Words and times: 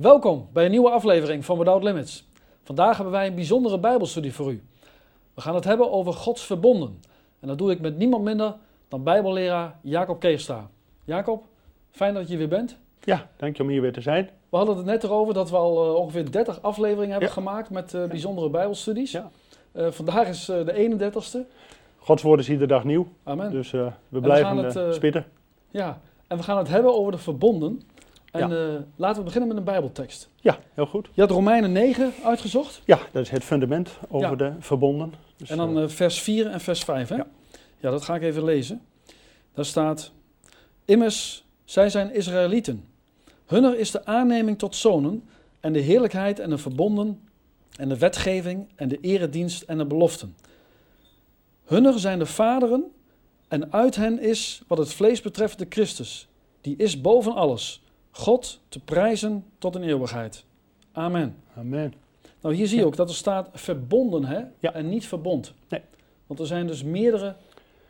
Welkom 0.00 0.48
bij 0.52 0.64
een 0.64 0.70
nieuwe 0.70 0.90
aflevering 0.90 1.44
van 1.44 1.58
Without 1.58 1.82
Limits. 1.82 2.28
Vandaag 2.62 2.94
hebben 2.94 3.12
wij 3.12 3.26
een 3.26 3.34
bijzondere 3.34 3.78
Bijbelstudie 3.78 4.34
voor 4.34 4.50
u. 4.52 4.62
We 5.34 5.40
gaan 5.40 5.54
het 5.54 5.64
hebben 5.64 5.90
over 5.92 6.12
Gods 6.12 6.42
verbonden. 6.42 7.00
En 7.40 7.48
dat 7.48 7.58
doe 7.58 7.70
ik 7.70 7.80
met 7.80 7.96
niemand 7.96 8.24
minder 8.24 8.54
dan 8.88 9.02
Bijbelleraar 9.02 9.78
Jacob 9.82 10.20
Keestra. 10.20 10.68
Jacob, 11.04 11.44
fijn 11.90 12.14
dat 12.14 12.28
je 12.28 12.36
weer 12.36 12.48
bent. 12.48 12.78
Ja, 13.04 13.28
dank 13.36 13.56
je 13.56 13.62
om 13.62 13.68
hier 13.68 13.80
weer 13.80 13.92
te 13.92 14.00
zijn. 14.00 14.30
We 14.48 14.56
hadden 14.56 14.76
het 14.76 14.86
net 14.86 15.04
erover 15.04 15.34
dat 15.34 15.50
we 15.50 15.56
al 15.56 15.86
uh, 15.86 15.94
ongeveer 15.94 16.30
30 16.30 16.62
afleveringen 16.62 17.10
hebben 17.10 17.28
Ja. 17.28 17.34
gemaakt 17.34 17.70
met 17.70 17.92
uh, 17.92 18.04
bijzondere 18.04 18.50
Bijbelstudies. 18.50 19.10
Ja. 19.10 19.30
Uh, 19.72 19.90
vandaag 19.90 20.28
is 20.28 20.44
de 20.44 20.98
31ste. 21.12 21.38
Gods 21.98 22.22
woord 22.22 22.40
is 22.40 22.48
iedere 22.48 22.66
dag 22.66 22.84
nieuw, 22.84 23.06
Amen. 23.22 23.50
dus 23.50 23.70
we 23.70 23.90
we 24.08 24.20
blijven 24.20 24.46
gaan 24.46 24.64
het, 24.64 24.76
eh, 24.76 24.86
eh, 24.88 24.92
spitten. 24.92 25.26
Ja, 25.70 26.00
en 26.26 26.36
we 26.36 26.42
gaan 26.42 26.58
het 26.58 26.68
hebben 26.68 26.94
over 26.94 27.12
de 27.12 27.18
verbonden. 27.18 27.82
En 28.30 28.48
Ja. 28.48 28.74
eh, 28.74 28.80
laten 28.96 29.18
we 29.18 29.24
beginnen 29.24 29.48
met 29.48 29.56
een 29.58 29.64
Bijbeltekst. 29.64 30.28
Ja, 30.40 30.58
heel 30.74 30.86
goed. 30.86 31.08
Je 31.12 31.20
had 31.20 31.30
Romeinen 31.30 31.72
9 31.72 32.12
uitgezocht. 32.24 32.82
Ja, 32.84 32.98
dat 33.12 33.22
is 33.22 33.30
het 33.30 33.44
fundament 33.44 33.90
over 34.08 34.30
Ja. 34.30 34.36
de 34.36 34.52
verbonden. 34.58 35.12
Dus, 35.36 35.50
En 35.50 35.56
dan 35.56 35.76
eh, 35.76 35.82
eh, 35.82 35.88
vers 35.88 36.20
4 36.20 36.46
en 36.46 36.60
vers 36.60 36.84
5, 36.84 37.08
hè? 37.08 37.16
Ja. 37.16 37.26
Ja. 37.80 37.90
dat 37.90 38.04
ga 38.04 38.14
ik 38.14 38.22
even 38.22 38.44
lezen. 38.44 38.82
Daar 39.54 39.64
staat... 39.64 40.12
Immers, 40.84 41.44
zij 41.64 41.88
zijn 41.88 42.14
Israëlieten. 42.14 42.84
Hunner 43.46 43.78
is 43.78 43.90
de 43.90 44.04
aanneming 44.04 44.58
tot 44.58 44.76
zonen... 44.76 45.28
en 45.60 45.72
de 45.72 45.78
heerlijkheid 45.80 46.38
en 46.38 46.50
de 46.50 46.58
verbonden... 46.58 47.20
en 47.76 47.88
de 47.88 47.98
wetgeving 47.98 48.68
en 48.76 48.88
de 48.88 48.98
eredienst 49.00 49.62
en 49.62 49.78
de 49.78 49.84
beloften. 49.86 50.36
Hunner 51.64 51.98
zijn 51.98 52.18
de 52.18 52.26
vaderen... 52.26 52.84
en 53.48 53.72
uit 53.72 53.96
hen 53.96 54.20
is, 54.20 54.62
wat 54.66 54.78
het 54.78 54.92
vlees 54.92 55.20
betreft, 55.20 55.58
de 55.58 55.66
Christus. 55.68 56.28
Die 56.60 56.76
is 56.76 57.00
boven 57.00 57.34
alles. 57.34 57.82
God 58.10 58.60
te 58.68 58.80
prijzen 58.80 59.44
tot 59.58 59.74
in 59.74 59.82
eeuwigheid. 59.82 60.44
Amen. 60.92 61.36
amen. 61.56 61.94
Nou, 62.40 62.54
hier 62.54 62.66
zie 62.66 62.78
je 62.78 62.86
ook 62.86 62.96
dat 62.96 63.08
er 63.08 63.14
staat 63.14 63.48
verbonden 63.52 64.24
hè? 64.24 64.42
Ja. 64.58 64.72
en 64.72 64.88
niet 64.88 65.06
verbond. 65.06 65.54
Nee. 65.68 65.80
Want 66.26 66.40
er 66.40 66.46
zijn 66.46 66.66
dus 66.66 66.82
meerdere 66.82 67.36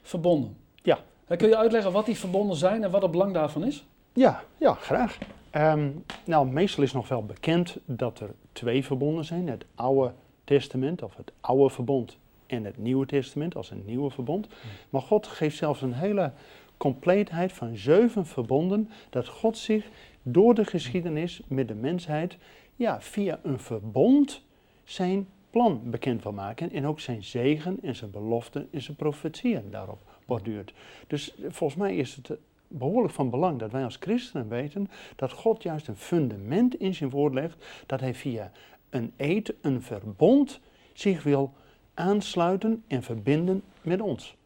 verbonden. 0.03 0.57
Ja. 0.83 0.99
Kun 1.37 1.49
je 1.49 1.57
uitleggen 1.57 1.93
wat 1.93 2.07
die 2.07 2.19
verbonden 2.19 2.57
zijn 2.57 2.85
en 2.85 2.91
wat 2.91 3.03
het 3.03 3.11
belang 3.11 3.35
daarvan 3.35 3.65
is? 3.65 3.85
Ja, 4.13 4.43
ja, 4.57 4.75
graag. 4.75 5.19
Ehm, 5.51 5.91
nou, 6.25 6.49
meestal 6.49 6.83
is 6.83 6.93
nog 6.93 7.09
wel 7.09 7.25
bekend 7.25 7.77
dat 7.85 8.21
er 8.21 8.31
twee 8.53 8.85
verbonden 8.85 9.25
zijn. 9.25 9.49
Het 9.49 9.65
Oude 9.75 10.13
Testament, 10.45 11.03
of 11.03 11.17
het 11.17 11.33
Oude 11.41 11.75
Verbond, 11.75 12.17
en 12.47 12.65
het 12.65 12.79
Nieuwe 12.79 13.07
Testament, 13.07 13.57
als 13.57 13.71
een 13.71 13.83
nieuwe 13.87 14.11
verbond. 14.11 14.47
Maar 14.91 15.03
God 15.03 15.27
geeft 15.27 15.57
zelfs 15.57 15.83
een 15.83 15.93
hele 15.93 16.33
compleetheid 16.81 17.53
van 17.53 17.77
zeven 17.77 18.27
verbonden, 18.27 18.91
dat 19.11 19.29
God 19.29 19.59
zich 19.59 19.89
door 20.23 20.55
de 20.55 20.65
geschiedenis 20.65 21.43
met 21.47 21.69
de 21.69 21.75
mensheid, 21.75 22.37
ja, 22.77 23.01
via 23.01 23.41
een 23.43 23.59
verbond 23.59 24.43
zijn 24.85 25.29
plan 25.51 25.81
bekend 25.85 26.23
wil 26.23 26.33
maken. 26.33 26.73
En 26.73 26.87
ook 26.87 27.01
zijn 27.01 27.25
zegen 27.25 27.79
en 27.83 27.97
zijn 27.97 28.11
beloften 28.11 28.69
en 28.71 28.83
zijn 28.83 28.97
profetieën 28.97 29.71
daarop 29.71 29.99
borduurt. 30.27 30.73
Dus 31.07 31.35
volgens 31.49 31.81
mij 31.81 31.97
is 31.97 32.17
het 32.17 32.31
eh, 32.31 32.37
behoorlijk 32.69 33.15
van 33.15 33.31
belang 33.31 33.59
dat 33.59 33.71
wij 33.71 33.85
als 33.85 33.97
christenen 34.01 34.49
weten 34.49 34.91
dat 35.17 35.33
God 35.33 35.63
juist 35.63 35.89
een 35.89 35.97
fundament 35.97 36.75
in 36.75 36.95
zijn 36.95 37.11
woord 37.11 37.35
legt, 37.35 37.85
dat 37.87 38.01
hij 38.01 38.15
via 38.15 38.53
een 38.91 39.13
eed, 39.17 39.55
een 39.61 39.83
verbond, 39.83 40.61
zich 40.93 41.23
wil 41.23 41.53
aansluiten 41.95 42.85
en 42.87 43.03
verbinden 43.03 43.63
met 43.83 44.01
ons. 44.01 44.37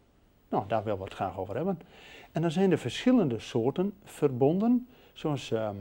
Nou, 0.48 0.64
daar 0.68 0.84
willen 0.84 0.98
we 0.98 1.04
het 1.04 1.14
graag 1.14 1.38
over 1.38 1.56
hebben. 1.56 1.78
En 2.34 2.42
dan 2.42 2.50
zijn 2.50 2.70
er 2.70 2.78
verschillende 2.78 3.38
soorten 3.38 3.92
verbonden, 4.04 4.86
zoals 5.12 5.50
ehm, 5.50 5.76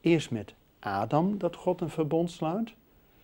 eerst 0.00 0.30
met 0.30 0.54
Adam 0.78 1.38
dat 1.38 1.56
God 1.56 1.80
een 1.80 1.90
verbond 1.90 2.30
sluit, 2.30 2.74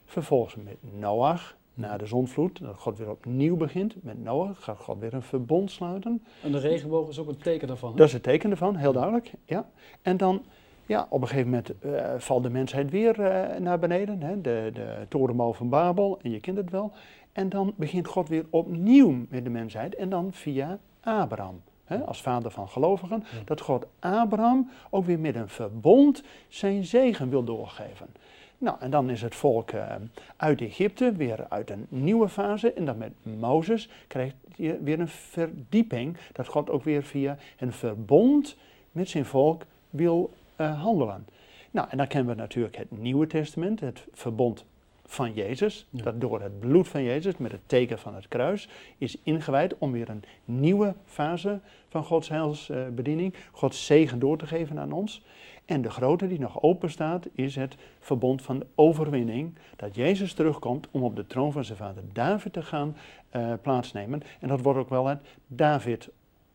vervolgens 0.04 0.54
met 0.54 0.76
Noach 0.98 1.56
na 1.74 1.96
de 1.96 2.06
zonvloed, 2.06 2.60
dat 2.60 2.76
God 2.76 2.98
weer 2.98 3.10
opnieuw 3.10 3.56
begint. 3.56 3.94
Met 4.02 4.22
Noach 4.22 4.64
gaat 4.64 4.78
God 4.78 4.98
weer 4.98 5.14
een 5.14 5.22
verbond 5.22 5.70
sluiten. 5.70 6.22
En 6.42 6.52
de 6.52 6.58
regenboog 6.58 7.08
is 7.08 7.18
ook 7.18 7.28
een 7.28 7.36
teken 7.36 7.68
daarvan. 7.68 7.90
hè? 7.90 7.96
Dat 7.96 8.06
is 8.06 8.12
het 8.12 8.22
teken 8.22 8.50
ervan, 8.50 8.76
heel 8.76 8.92
duidelijk. 8.92 9.32
Ja. 9.44 9.68
En 10.02 10.16
dan, 10.16 10.42
ja, 10.86 11.06
op 11.10 11.20
een 11.22 11.28
gegeven 11.28 11.50
moment 11.50 11.78
eh, 11.78 12.14
valt 12.18 12.42
de 12.42 12.50
mensheid 12.50 12.90
weer 12.90 13.20
eh, 13.20 13.60
naar 13.60 13.78
beneden. 13.78 14.22
Hè? 14.22 14.40
De, 14.40 14.70
de 14.72 15.06
torenbouw 15.08 15.52
van 15.52 15.68
Babel, 15.68 16.18
en 16.22 16.30
je 16.30 16.40
kent 16.40 16.56
het 16.56 16.70
wel. 16.70 16.92
En 17.32 17.48
dan 17.48 17.72
begint 17.76 18.06
God 18.06 18.28
weer 18.28 18.46
opnieuw 18.50 19.26
met 19.28 19.44
de 19.44 19.50
mensheid. 19.50 19.94
En 19.94 20.08
dan 20.08 20.32
via 20.32 20.78
Abraham, 21.00 21.62
hè? 21.84 21.98
als 21.98 22.22
vader 22.22 22.50
van 22.50 22.68
gelovigen. 22.68 23.24
Ja. 23.32 23.38
Dat 23.44 23.60
God 23.60 23.86
Abraham 23.98 24.70
ook 24.90 25.04
weer 25.04 25.18
met 25.18 25.34
een 25.34 25.48
verbond 25.48 26.22
zijn 26.48 26.84
zegen 26.84 27.30
wil 27.30 27.44
doorgeven. 27.44 28.06
Nou, 28.58 28.76
en 28.80 28.90
dan 28.90 29.10
is 29.10 29.22
het 29.22 29.34
volk 29.34 29.70
eh, 29.70 29.94
uit 30.36 30.60
Egypte 30.60 31.12
weer 31.12 31.46
uit 31.48 31.70
een 31.70 31.86
nieuwe 31.88 32.28
fase. 32.28 32.72
En 32.72 32.84
dan 32.84 32.98
met 32.98 33.12
Mozes 33.22 33.88
krijgt 34.06 34.34
je 34.56 34.78
weer 34.82 35.00
een 35.00 35.08
verdieping. 35.08 36.16
Dat 36.32 36.46
God 36.46 36.70
ook 36.70 36.84
weer 36.84 37.02
via 37.02 37.36
een 37.58 37.72
verbond 37.72 38.56
met 38.92 39.08
zijn 39.08 39.24
volk 39.24 39.62
wil 39.90 40.32
eh, 40.56 40.82
handelen. 40.82 41.26
Nou, 41.70 41.88
en 41.90 41.96
dan 41.96 42.06
kennen 42.06 42.34
we 42.34 42.40
natuurlijk 42.40 42.76
het 42.76 42.98
Nieuwe 42.98 43.26
Testament, 43.26 43.80
het 43.80 44.06
verbond 44.12 44.64
van 45.06 45.32
Jezus. 45.32 45.86
Ja. 45.90 46.02
Dat 46.02 46.20
door 46.20 46.40
het 46.40 46.60
bloed 46.60 46.88
van 46.88 47.02
Jezus, 47.02 47.36
met 47.36 47.52
het 47.52 47.60
teken 47.66 47.98
van 47.98 48.14
het 48.14 48.28
kruis, 48.28 48.68
is 48.98 49.16
ingewijd 49.22 49.78
om 49.78 49.92
weer 49.92 50.08
een 50.08 50.24
nieuwe 50.44 50.94
fase 51.04 51.60
van 51.88 52.04
Gods 52.04 52.28
heilsbediening, 52.28 53.34
Gods 53.52 53.86
zegen 53.86 54.18
door 54.18 54.38
te 54.38 54.46
geven 54.46 54.78
aan 54.78 54.92
ons. 54.92 55.22
En 55.64 55.82
de 55.82 55.90
grote 55.90 56.28
die 56.28 56.40
nog 56.40 56.62
open 56.62 56.90
staat, 56.90 57.28
is 57.34 57.56
het 57.56 57.76
verbond 57.98 58.42
van 58.42 58.58
de 58.58 58.66
overwinning. 58.74 59.54
Dat 59.76 59.94
Jezus 59.94 60.32
terugkomt 60.32 60.88
om 60.90 61.02
op 61.02 61.16
de 61.16 61.26
troon 61.26 61.52
van 61.52 61.64
zijn 61.64 61.78
vader 61.78 62.02
David 62.12 62.52
te 62.52 62.62
gaan 62.62 62.96
eh, 63.30 63.52
plaatsnemen. 63.62 64.22
En 64.40 64.48
dat 64.48 64.60
wordt 64.60 64.78
ook 64.78 64.88
wel 64.88 65.06
het 65.06 65.20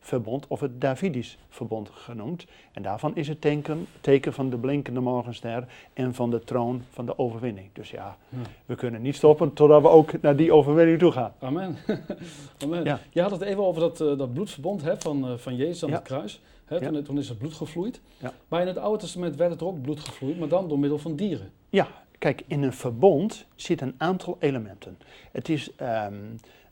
David-verbond 0.00 0.46
of 0.48 0.60
het 0.60 0.80
Davidisch 0.80 1.38
verbond 1.48 1.90
genoemd. 1.92 2.46
En 2.72 2.82
daarvan 2.82 3.16
is 3.16 3.28
het 3.28 3.40
teken, 3.40 3.86
teken 4.00 4.32
van 4.32 4.50
de 4.50 4.56
blinkende 4.58 5.00
morgenster 5.00 5.66
en 5.92 6.14
van 6.14 6.30
de 6.30 6.40
troon 6.44 6.82
van 6.90 7.06
de 7.06 7.18
overwinning. 7.18 7.68
Dus 7.72 7.90
ja, 7.90 8.16
Ja. 8.28 8.38
we 8.66 8.74
kunnen 8.74 9.02
niet 9.02 9.16
stoppen 9.16 9.52
totdat 9.52 9.82
we 9.82 9.88
ook 9.88 10.20
naar 10.22 10.36
die 10.36 10.52
overwinning 10.52 10.98
toe 10.98 11.12
gaan. 11.12 11.32
Amen. 11.38 11.76
Amen. 12.64 12.84
Ja. 12.84 13.00
Je 13.10 13.20
had 13.22 13.30
het 13.30 13.40
even 13.40 13.64
over 13.64 13.80
dat, 13.80 14.00
eh, 14.00 14.18
dat 14.18 14.32
bloedverbond 14.32 14.82
hè, 14.82 15.00
van, 15.00 15.26
eh, 15.28 15.36
van 15.36 15.56
Jezus 15.56 15.82
aan 15.84 15.88
Ja. 15.90 15.94
het 15.96 16.04
kruis. 16.04 16.40
Hè, 16.64 16.80
toen, 16.92 17.02
toen 17.02 17.18
is 17.18 17.28
het 17.28 17.38
bloed 17.38 17.54
gevloeid. 17.54 18.00
Maar 18.48 18.60
in 18.60 18.66
het 18.66 18.78
Oude 18.78 18.98
Testament 18.98 19.36
werd 19.36 19.50
het 19.50 19.60
er 19.60 19.66
ook 19.66 19.82
bloed 19.82 20.00
gevloeid, 20.00 20.38
maar 20.38 20.48
dan 20.48 20.68
door 20.68 20.78
middel 20.78 20.98
van 20.98 21.16
dieren. 21.16 21.50
Ja, 21.68 21.86
kijk, 22.18 22.42
in 22.46 22.62
een 22.62 22.72
verbond 22.72 23.46
zit 23.54 23.80
een 23.80 23.94
aantal 23.96 24.36
elementen. 24.40 24.98
Het 25.32 25.48
is, 25.48 25.74
ehm, 25.76 26.14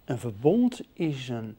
een 0.05 0.19
verbond 0.19 0.81
is 0.93 1.29
een, 1.29 1.57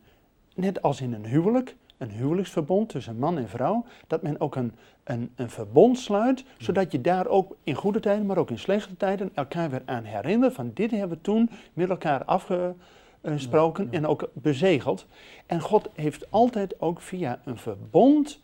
net 0.60 0.82
als 0.82 1.02
in 1.02 1.14
een 1.14 1.26
huwelijk, 1.26 1.76
een 1.98 2.12
huwelijksverbond 2.12 2.90
tussen 2.90 3.18
man 3.18 3.38
en 3.38 3.50
vrouw, 3.50 3.86
dat 4.08 4.22
men 4.22 4.42
ook 4.42 4.56
een, 4.56 4.74
een, 5.04 5.32
een 5.36 5.50
verbond 5.50 6.00
sluit, 6.00 6.44
zodat 6.58 6.92
je 6.92 7.02
daar 7.02 7.28
ook 7.28 7.56
in 7.64 7.76
goede 7.76 8.00
tijden, 8.00 8.26
maar 8.26 8.38
ook 8.38 8.50
in 8.50 8.60
slechte 8.60 8.98
tijden 8.98 9.32
elkaar 9.34 9.70
weer 9.70 9.82
aan 9.86 10.04
herinnert 10.04 10.54
van 10.54 10.72
dit 10.74 10.92
hebben 10.92 11.18
we 11.18 11.24
toen 11.24 11.50
met 11.74 11.90
elkaar 11.90 12.24
afgesproken 12.24 13.84
Ja, 13.84 13.90
ja. 13.92 13.98
en 13.98 14.08
ook 14.08 14.30
bezegeld. 14.34 15.08
En 15.46 15.62
God 15.62 15.90
heeft 15.94 16.32
altijd 16.32 16.82
ook 16.82 17.02
via 17.02 17.40
een 17.46 17.58
verbond 17.58 18.42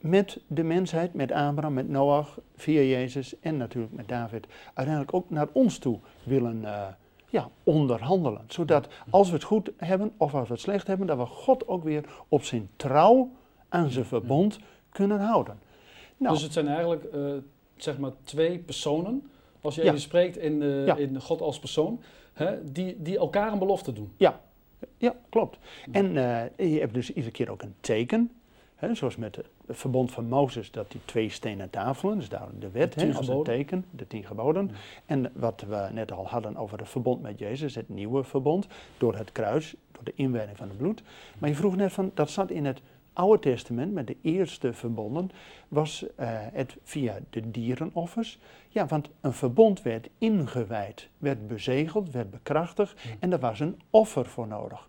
met 0.00 0.40
de 0.46 0.62
mensheid, 0.62 1.14
met 1.14 1.32
Abraham, 1.32 1.72
met 1.72 1.88
Noach, 1.88 2.38
via 2.56 2.80
Jezus 2.80 3.40
en 3.40 3.56
natuurlijk 3.56 3.92
met 3.92 4.08
David, 4.08 4.46
uiteindelijk 4.74 5.14
ook 5.14 5.30
naar 5.30 5.48
ons 5.52 5.78
toe 5.78 5.98
willen 6.22 6.64
eh, 6.64 6.86
ja, 7.30 7.48
onderhandelen. 7.64 8.44
Zodat 8.48 8.88
als 9.10 9.28
we 9.28 9.34
het 9.34 9.44
goed 9.44 9.70
hebben 9.76 10.12
of 10.16 10.34
als 10.34 10.48
we 10.48 10.54
het 10.54 10.62
slecht 10.62 10.86
hebben, 10.86 11.06
dat 11.06 11.16
we 11.18 11.26
God 11.26 11.68
ook 11.68 11.84
weer 11.84 12.04
op 12.28 12.42
zijn 12.44 12.68
trouw 12.76 13.30
aan 13.68 13.90
zijn 13.90 14.04
verbond 14.04 14.58
kunnen 14.90 15.20
houden. 15.20 15.58
Nou, 16.16 16.32
Dus 16.34 16.42
het 16.42 16.52
zijn 16.52 16.66
eigenlijk 16.68 17.04
eh, 17.04 17.20
zeg 17.76 17.98
maar 17.98 18.10
twee 18.22 18.58
personen, 18.58 19.30
als 19.60 19.74
je 19.74 19.80
Ja. 19.82 19.86
even 19.88 20.00
spreekt 20.00 20.36
in, 20.36 20.62
eh, 20.62 20.86
Ja. 20.86 20.96
in 20.96 21.20
God 21.20 21.40
als 21.40 21.58
persoon, 21.58 22.00
hè, 22.32 22.72
die, 22.72 22.96
die 23.02 23.18
elkaar 23.18 23.52
een 23.52 23.58
belofte 23.58 23.92
doen. 23.92 24.12
Ja, 24.98 25.14
klopt. 25.28 25.58
En 25.92 26.16
eh, 26.56 26.72
je 26.72 26.80
hebt 26.80 26.94
dus 26.94 27.08
iedere 27.08 27.30
keer 27.30 27.50
ook 27.50 27.62
een 27.62 27.74
teken. 27.80 28.30
Hè, 28.74 28.94
zoals 28.94 29.16
met 29.16 29.38
het 29.70 29.78
verbond 29.78 30.12
van 30.12 30.28
Mozes, 30.28 30.70
dat 30.70 30.90
die 30.90 31.00
twee 31.04 31.28
stenen 31.30 31.70
tafelen, 31.70 32.18
dus 32.18 32.28
daar 32.28 32.48
de 32.58 32.70
wet, 32.70 32.98
De 32.98 33.14
als 33.14 33.28
een 33.28 33.42
teken, 33.42 33.84
de 33.90 34.06
tien 34.06 34.24
geboden. 34.24 34.70
Ja. 34.72 34.78
En 35.06 35.32
wat 35.34 35.64
we 35.68 35.88
net 35.92 36.12
al 36.12 36.26
hadden 36.28 36.56
over 36.56 36.78
het 36.78 36.88
verbond 36.88 37.22
met 37.22 37.38
Jezus, 37.38 37.74
het 37.74 37.88
nieuwe 37.88 38.24
verbond, 38.24 38.66
door 38.98 39.16
het 39.16 39.32
kruis, 39.32 39.74
door 39.92 40.04
de 40.04 40.12
inwijding 40.14 40.56
van 40.56 40.68
het 40.68 40.76
bloed. 40.76 41.02
Maar 41.38 41.48
je 41.48 41.54
vroeg 41.54 41.76
net 41.76 41.92
van, 41.92 42.10
dat 42.14 42.30
zat 42.30 42.50
in 42.50 42.64
het 42.64 42.80
Oude 43.12 43.38
Testament, 43.38 43.92
met 43.92 44.06
de 44.06 44.16
eerste 44.22 44.72
verbonden, 44.72 45.30
was 45.68 46.06
eh, 46.16 46.28
het 46.32 46.76
via 46.84 47.18
de 47.30 47.50
dierenoffers. 47.50 48.38
Ja, 48.68 48.86
want 48.86 49.08
een 49.20 49.32
verbond 49.32 49.82
werd 49.82 50.08
ingewijd, 50.18 51.08
werd 51.18 51.48
bezegeld, 51.48 52.10
werd 52.10 52.30
bekrachtigd 52.30 53.00
Ja. 53.02 53.10
en 53.18 53.32
er 53.32 53.38
was 53.38 53.60
een 53.60 53.80
offer 53.90 54.26
voor 54.26 54.46
nodig. 54.46 54.88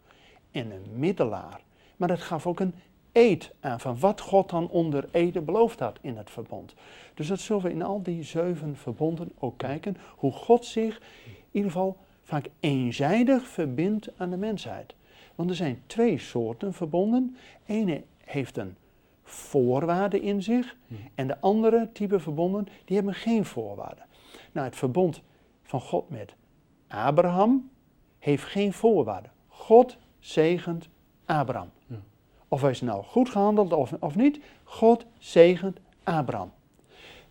En 0.52 0.72
een 0.72 0.86
middelaar. 1.00 1.62
Maar 1.98 2.08
dat 2.08 2.22
gaf 2.22 2.48
ook 2.48 2.60
een 2.60 2.74
eed 3.12 3.52
aan 3.60 3.80
van 3.80 4.00
wat 4.00 4.22
God 4.22 4.50
dan 4.50 4.70
onder 4.70 5.10
ede 5.12 5.42
beloofd 5.42 5.80
had 5.80 5.98
in 6.02 6.18
het 6.18 6.30
verbond. 6.30 6.74
Dus 7.14 7.28
dat 7.28 7.40
zullen 7.40 7.64
we 7.64 7.72
in 7.72 7.82
al 7.82 8.02
die 8.02 8.24
zeven 8.24 8.76
verbonden 8.76 9.32
ook 9.40 9.58
kijken, 9.58 9.98
hoe 10.16 10.32
God 10.32 10.66
zich 10.66 10.98
in 11.26 11.36
ieder 11.52 11.72
geval 11.72 11.98
vaak 12.24 12.50
eenzijdig 12.60 13.48
verbindt 13.48 14.10
aan 14.18 14.30
de 14.30 14.38
mensheid. 14.38 14.96
Want 15.36 15.50
er 15.50 15.56
zijn 15.56 15.82
twee 15.86 16.18
soorten 16.18 16.74
verbonden. 16.74 17.38
Ene 17.66 18.04
heeft 18.24 18.58
een 18.58 18.76
voorwaarde 19.24 20.22
in 20.22 20.44
zich 20.44 20.76
en 21.16 21.28
de 21.28 21.40
andere 21.40 21.90
type 21.94 22.20
verbonden, 22.20 22.68
die 22.86 22.96
hebben 22.96 23.14
geen 23.14 23.46
voorwaarden. 23.46 24.06
Nou, 24.52 24.68
het 24.68 24.76
verbond 24.76 25.22
van 25.64 25.82
God 25.82 26.10
met 26.10 26.36
Abraham 26.88 27.70
heeft 28.20 28.44
geen 28.44 28.74
voorwaarden. 28.74 29.32
God 29.48 29.98
zegent 30.20 30.90
Abraham. 31.26 31.70
Ja. 31.88 31.96
Of 32.54 32.62
hij 32.62 32.72
is 32.72 32.82
nou 32.82 33.04
goed 33.04 33.30
gehandeld 33.30 33.74
of, 33.74 33.94
of 34.00 34.16
niet, 34.16 34.40
God 34.64 35.06
zegent 35.18 35.80
Abraham. 36.04 36.52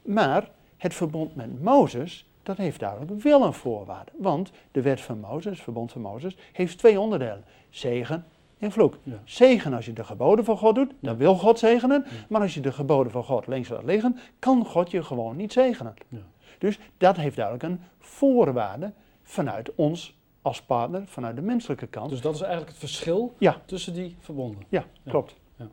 Maar 0.03 0.51
het 0.77 0.95
verbond 0.95 1.35
met 1.35 1.63
Mozes, 1.63 2.27
dat 2.43 2.57
heeft 2.57 2.81
duidelijk 2.81 3.23
wel 3.23 3.45
een 3.45 3.53
voorwaarde. 3.53 4.11
Want 4.17 4.51
de 4.73 4.83
wet 4.83 5.01
van 5.01 5.21
Mozes, 5.21 5.53
het 5.53 5.61
verbond 5.61 5.93
van 5.93 6.01
Mozes, 6.01 6.37
heeft 6.53 6.79
twee 6.79 7.01
onderdelen. 7.01 7.45
Zegen 7.71 8.25
en 8.59 8.73
vloek. 8.73 8.97
Ja. 9.03 9.21
Zegen 9.25 9.75
als 9.75 9.87
je 9.87 9.93
de 9.93 10.05
geboden 10.05 10.45
van 10.45 10.57
God 10.57 10.75
doet, 10.75 10.93
dan 11.01 11.17
wil 11.17 11.35
God 11.35 11.59
zegenen. 11.59 12.05
Maar 12.29 12.41
als 12.41 12.55
je 12.55 12.61
de 12.61 12.73
geboden 12.73 13.13
van 13.13 13.25
God 13.25 13.47
links 13.47 13.69
laat 13.69 13.85
liggen, 13.85 14.19
kan 14.39 14.67
God 14.67 14.91
je 14.91 15.03
gewoon 15.03 15.37
niet 15.37 15.53
zegenen. 15.53 15.95
Ja. 16.09 16.19
Dus 16.59 16.79
dat 16.97 17.17
heeft 17.17 17.37
duidelijk 17.37 17.65
een 17.65 17.81
voorwaarde 17.99 18.93
vanuit 19.23 19.75
ons 19.75 20.20
als 20.43 20.63
partner, 20.63 21.03
vanuit 21.07 21.37
de 21.37 21.43
menselijke 21.43 21.87
kant. 21.87 22.11
Dus 22.11 22.21
dat 22.21 22.35
is 22.35 22.41
eigenlijk 22.41 22.71
het 22.71 22.79
verschil 22.81 23.35
Ja. 23.39 23.61
tussen 23.65 23.95
die 23.95 24.17
verbonden. 24.21 24.63
Ja, 24.69 24.85
Ja. 25.03 25.11
klopt. 25.11 25.35
Ja. 25.57 25.69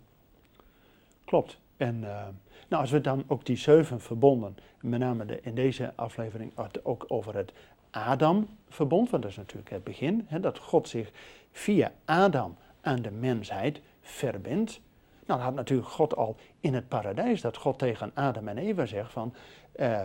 Klopt. 1.25 1.59
En 1.77 2.03
eh, 2.03 2.25
nou, 2.67 2.81
als 2.81 2.91
we 2.91 3.01
dan 3.01 3.23
ook 3.27 3.45
die 3.45 3.57
zeven 3.57 3.99
verbonden, 4.01 4.57
met 4.81 4.99
name 4.99 5.25
de, 5.25 5.39
in 5.41 5.55
deze 5.55 5.93
aflevering 5.95 6.51
het 6.55 6.85
ook 6.85 7.05
over 7.07 7.35
het 7.35 7.53
Adam-verbond, 7.91 9.09
want 9.09 9.23
dat 9.23 9.31
is 9.31 9.37
natuurlijk 9.37 9.69
het 9.69 9.83
begin, 9.83 10.25
hè, 10.27 10.39
dat 10.39 10.57
God 10.57 10.87
zich 10.89 11.11
via 11.51 11.91
Adam 12.05 12.55
aan 12.81 13.01
de 13.01 13.11
mensheid 13.11 13.81
verbindt. 14.01 14.79
Nou, 15.25 15.39
dat 15.39 15.47
had 15.47 15.55
natuurlijk 15.55 15.87
God 15.89 16.15
al 16.15 16.35
in 16.59 16.73
het 16.73 16.87
paradijs, 16.87 17.41
dat 17.41 17.57
God 17.57 17.79
tegen 17.79 18.11
Adam 18.13 18.47
en 18.47 18.57
Eva 18.57 18.85
zegt 18.85 19.11
van, 19.11 19.33
eh, 19.71 20.01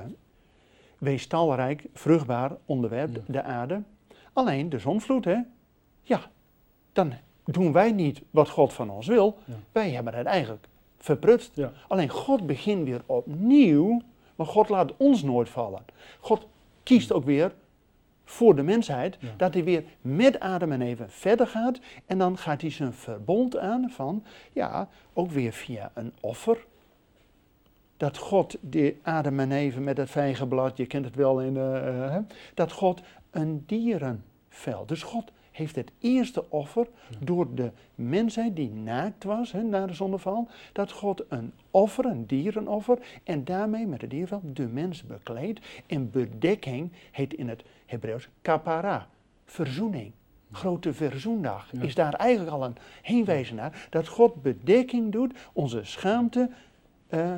wees 0.99 1.26
talrijk, 1.26 1.85
vruchtbaar, 1.94 2.56
onderwerp 2.65 3.20
de 3.26 3.43
aarde. 3.43 3.82
Alleen 4.32 4.69
de 4.69 4.79
zonvloed, 4.79 5.25
hè, 5.25 5.38
ja, 6.02 6.20
dan 6.93 7.12
doen 7.44 7.73
wij 7.73 7.93
niet 7.93 8.23
wat 8.31 8.49
God 8.49 8.73
van 8.73 8.90
ons 8.90 9.06
wil. 9.06 9.38
Ja. 9.44 9.55
Wij 9.73 9.90
hebben 9.90 10.14
het 10.14 10.26
eigenlijk 10.26 10.69
verprutst. 10.99 11.50
Ja. 11.55 11.73
Alleen 11.88 12.08
God 12.08 12.46
begint 12.46 12.84
weer 12.84 13.02
opnieuw, 13.06 14.00
maar 14.37 14.46
God 14.46 14.69
laat 14.69 14.96
ons 14.96 15.23
nooit 15.23 15.49
vallen. 15.49 15.84
God 16.20 16.46
kiest 16.82 17.12
ook 17.12 17.25
weer 17.25 17.52
voor 18.25 18.56
de 18.56 18.62
mensheid 18.62 19.17
Ja. 19.20 19.29
dat 19.37 19.55
hij 19.55 19.64
weer 19.64 19.84
met 20.00 20.40
Adam 20.40 20.73
en 20.73 20.82
Eva 20.82 21.05
verder 21.08 21.46
gaat. 21.46 21.81
En 22.06 22.19
dan 22.19 22.38
gaat 22.38 22.61
hij 22.61 22.70
zijn 22.70 22.93
verbond 22.93 23.56
aan 23.58 23.90
van, 23.90 24.25
ja, 24.52 24.88
ook 25.12 25.31
weer 25.31 25.52
via 25.52 25.90
een 25.94 26.12
offer. 26.20 26.64
Dat 27.96 28.19
God 28.19 28.56
die 28.61 28.99
Adam 29.02 29.40
en 29.40 29.52
Eva 29.52 29.81
met 29.81 29.96
het 29.96 30.11
vijgenblad, 30.11 30.76
je 30.76 30.87
kent 30.87 31.05
het 31.05 31.14
wel 31.14 31.40
in, 31.40 31.56
eh, 31.56 32.17
eh, 32.17 32.23
dat 32.55 32.73
God 32.73 33.02
een 33.32 33.62
dierenvel. 33.67 34.87
Dus 34.87 35.02
God 35.02 35.32
heeft 35.50 35.76
het 35.76 35.90
eerste 35.99 36.50
offer 36.50 36.87
door 37.19 37.55
de 37.55 37.70
mensheid 37.94 38.56
die 38.56 38.70
naakt 38.70 39.25
was 39.25 39.52
hè, 39.52 39.62
na 39.62 39.87
de 39.87 39.94
zondeval, 39.94 40.49
dat 40.73 40.93
God 40.93 41.25
een 41.29 41.52
offer, 41.70 42.05
een 42.05 42.26
dierenoffer, 42.26 42.99
en 43.25 43.44
daarmee 43.44 43.87
met 43.87 44.00
het 44.00 44.11
dierenvel 44.11 44.52
de 44.55 44.67
mens 44.67 45.02
bekleedt. 45.02 45.61
En 45.87 46.11
bedekking 46.11 46.93
heet 47.11 47.34
in 47.34 47.49
het 47.49 47.62
Hebreeuws 47.87 48.29
kapara, 48.43 49.08
verzoening. 49.44 50.12
Grote 50.52 50.93
verzoendag 50.94 51.69
Ja. 51.73 51.82
is 51.82 51.94
daar 51.94 52.14
eigenlijk 52.14 52.50
al 52.50 52.64
een 52.64 52.76
heenwijzen 53.02 53.56
naar. 53.56 53.87
Dat 53.90 54.08
God 54.08 54.43
bedekking 54.43 55.12
doet, 55.12 55.32
onze 55.52 55.81
schaamte 55.84 56.50
eh, 57.08 57.37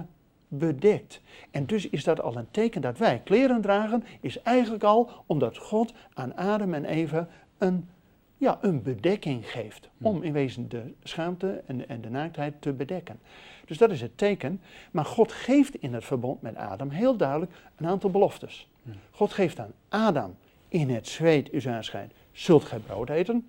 bedekt. 0.49 1.21
En 1.51 1.67
dus 1.67 1.89
is 1.89 2.05
dat 2.05 2.21
al 2.21 2.37
een 2.37 2.51
teken 2.51 2.81
dat 2.81 2.99
wij 2.99 3.21
kleren 3.25 3.61
dragen, 3.61 4.05
is 4.21 4.43
eigenlijk 4.43 4.85
al 4.85 5.11
omdat 5.27 5.57
God 5.57 5.93
aan 6.15 6.37
Adam 6.37 6.75
en 6.75 6.85
Eva 6.85 7.29
een, 7.59 7.89
ja, 8.37 8.59
een 8.61 8.83
bedekking 8.83 9.51
geeft. 9.51 9.91
Ja. 9.99 10.09
Om 10.09 10.23
in 10.23 10.33
wezen 10.33 10.69
de 10.69 10.95
schaamte 11.03 11.63
en, 11.67 11.89
en 11.89 12.01
de 12.01 12.11
naaktheid 12.11 12.55
te 12.59 12.73
bedekken. 12.73 13.21
Dus 13.67 13.79
dat 13.79 13.91
is 13.91 14.01
het 14.01 14.19
teken. 14.19 14.61
Maar 14.91 15.05
God 15.05 15.33
geeft 15.33 15.75
in 15.75 15.95
het 15.95 16.05
verbond 16.05 16.43
met 16.43 16.57
Adam 16.57 16.91
heel 16.91 17.17
duidelijk 17.17 17.53
een 17.77 17.87
aantal 17.87 18.11
beloftes. 18.11 18.69
Ja. 18.83 18.93
God 19.11 19.33
geeft 19.33 19.59
aan 19.59 19.73
Adam, 19.89 20.37
in 20.69 20.91
het 20.91 21.09
zweet 21.09 21.55
u 21.55 21.69
aanschijnt, 21.69 22.13
zult 22.33 22.65
gij 22.65 22.79
brood 22.79 23.11
eten. 23.11 23.49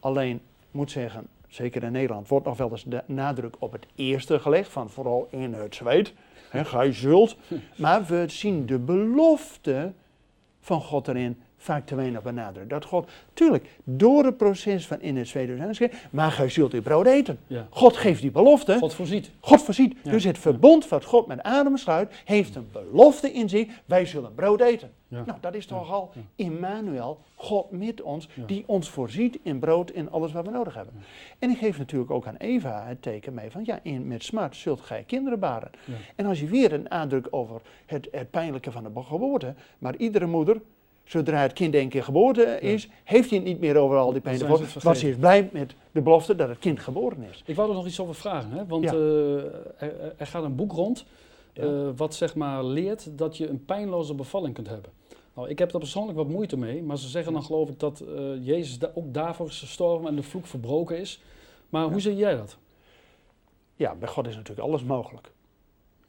Alleen, 0.00 0.40
moet 0.70 0.90
zeggen, 0.90 1.26
zeker 1.48 1.82
in 1.82 1.92
Nederland 1.92 2.28
wordt 2.28 2.46
nog 2.46 2.56
wel 2.56 2.70
eens 2.70 2.84
de 2.84 3.02
nadruk 3.06 3.54
op 3.58 3.72
het 3.72 3.86
eerste 3.94 4.38
gelegd, 4.38 4.70
van 4.70 4.90
vooral 4.90 5.28
in 5.30 5.52
het 5.52 5.74
zweet. 5.74 6.12
Hè, 6.50 6.64
gij 6.64 6.92
zult. 6.92 7.36
Maar 7.76 8.04
we 8.04 8.24
zien 8.26 8.66
de 8.66 8.78
belofte 8.78 9.92
van 10.60 10.80
God 10.80 11.08
erin 11.08 11.36
vaak 11.58 11.86
te 11.86 11.94
weinig 11.94 12.22
benadrukt. 12.22 12.70
Dat 12.70 12.84
God, 12.84 13.10
tuurlijk, 13.32 13.68
door 13.84 14.24
het 14.24 14.36
proces 14.36 14.86
van 14.86 15.00
in 15.00 15.16
het 15.16 15.34
u 15.34 15.60
aanschijnt, 15.60 15.94
maar 16.10 16.30
gij 16.30 16.48
zult 16.48 16.72
uw 16.72 16.82
brood 16.82 17.06
eten. 17.06 17.38
Ja. 17.46 17.66
God 17.70 17.96
geeft 17.96 18.20
die 18.20 18.30
belofte. 18.30 18.76
God 18.78 18.94
voorziet. 18.94 19.30
God 19.40 19.62
voorziet. 19.62 19.94
Ja. 20.02 20.10
Dus 20.10 20.24
het 20.24 20.38
verbond 20.38 20.88
wat 20.88 21.04
God 21.04 21.26
met 21.26 21.42
Adam 21.42 21.76
sluit, 21.76 22.22
heeft 22.24 22.54
een 22.54 22.68
belofte 22.72 23.32
in 23.32 23.48
zich. 23.48 23.66
Wij 23.84 24.06
zullen 24.06 24.34
brood 24.34 24.60
eten. 24.60 24.90
Ja. 25.08 25.22
Nou, 25.26 25.38
dat 25.40 25.54
is 25.54 25.66
toch 25.66 25.92
al. 25.92 26.10
Immanuel, 26.36 27.18
God 27.34 27.70
met 27.70 28.02
ons, 28.02 28.28
die 28.46 28.64
ons 28.66 28.90
voorziet 28.90 29.38
in 29.42 29.58
brood 29.58 29.90
en 29.90 30.10
alles 30.10 30.32
wat 30.32 30.44
we 30.44 30.50
nodig 30.50 30.74
hebben. 30.74 30.94
En 31.38 31.50
ik 31.50 31.58
geef 31.58 31.78
natuurlijk 31.78 32.10
ook 32.10 32.26
aan 32.26 32.36
Eva 32.36 32.84
het 32.86 33.02
teken 33.02 33.34
mee 33.34 33.50
van, 33.50 33.62
ja, 33.64 33.80
in, 33.82 34.06
met 34.06 34.24
smart 34.24 34.56
zult 34.56 34.80
gij 34.80 35.02
kinderen 35.06 35.38
baren. 35.38 35.70
En 36.16 36.26
als 36.26 36.40
je 36.40 36.46
weer 36.46 36.72
een 36.72 36.90
aandruk 36.90 37.26
over 37.30 37.60
het, 37.86 38.08
het 38.10 38.30
pijnlijke 38.30 38.72
van 38.72 38.82
de 38.82 39.02
geboorte, 39.02 39.54
maar 39.78 39.96
iedere 39.96 40.26
moeder, 40.26 40.60
zodra 41.04 41.40
het 41.42 41.52
kind 41.52 41.74
één 41.74 41.88
keer 41.88 42.04
geboren 42.04 42.62
is, 42.62 42.88
heeft 43.04 43.28
hij 43.30 43.38
het 43.38 43.46
niet 43.48 43.60
meer 43.60 43.76
over 43.76 43.96
al 43.96 44.12
die 44.12 44.20
pijn. 44.20 44.38
zijn 44.38 44.56
ze 44.56 44.62
het 44.62 44.82
Want 44.82 44.98
ze 44.98 45.08
is 45.08 45.16
blij 45.16 45.48
met 45.52 45.74
de 45.92 46.00
belofte 46.00 46.34
dat 46.36 46.48
het 46.48 46.58
kind 46.58 46.80
geboren 46.80 47.22
is. 47.30 47.42
Ik 47.46 47.56
wou 47.56 47.68
er 47.68 47.74
nog 47.74 47.86
iets 47.86 48.00
over 48.00 48.14
vragen, 48.14 48.50
hè? 48.50 48.66
want 48.66 48.84
Ja. 48.84 48.92
eh, 48.92 49.36
er, 49.78 50.14
er 50.16 50.26
gaat 50.26 50.44
een 50.44 50.54
boek 50.56 50.72
rond 50.72 51.04
Ja. 51.52 51.62
eh, 51.62 51.88
wat 51.96 52.14
zeg 52.14 52.34
maar 52.34 52.64
leert 52.64 53.18
dat 53.18 53.36
je 53.36 53.48
een 53.48 53.64
pijnloze 53.64 54.14
bevalling 54.14 54.54
kunt 54.54 54.68
hebben. 54.68 54.90
Nou, 55.38 55.50
ik 55.50 55.58
heb 55.58 55.70
daar 55.70 55.80
persoonlijk 55.80 56.18
wat 56.18 56.28
moeite 56.28 56.56
mee, 56.56 56.82
maar 56.82 56.98
ze 56.98 57.08
zeggen 57.08 57.32
dan 57.32 57.42
geloof 57.42 57.68
ik 57.68 57.78
dat 57.78 58.00
eh, 58.00 58.46
Jezus 58.46 58.78
da- 58.78 58.90
ook 58.94 59.14
daarvoor 59.14 59.46
is 59.46 59.58
gestorven 59.58 60.08
en 60.08 60.16
de 60.16 60.22
vloek 60.22 60.46
verbroken 60.46 60.98
is. 60.98 61.22
Maar 61.68 61.84
hoe 61.84 62.00
zie 62.00 62.16
jij 62.16 62.36
dat? 62.36 62.58
Ja, 63.76 63.94
bij 63.94 64.08
God 64.08 64.26
is 64.26 64.34
natuurlijk 64.36 64.66
alles 64.68 64.82
mogelijk. 64.84 65.32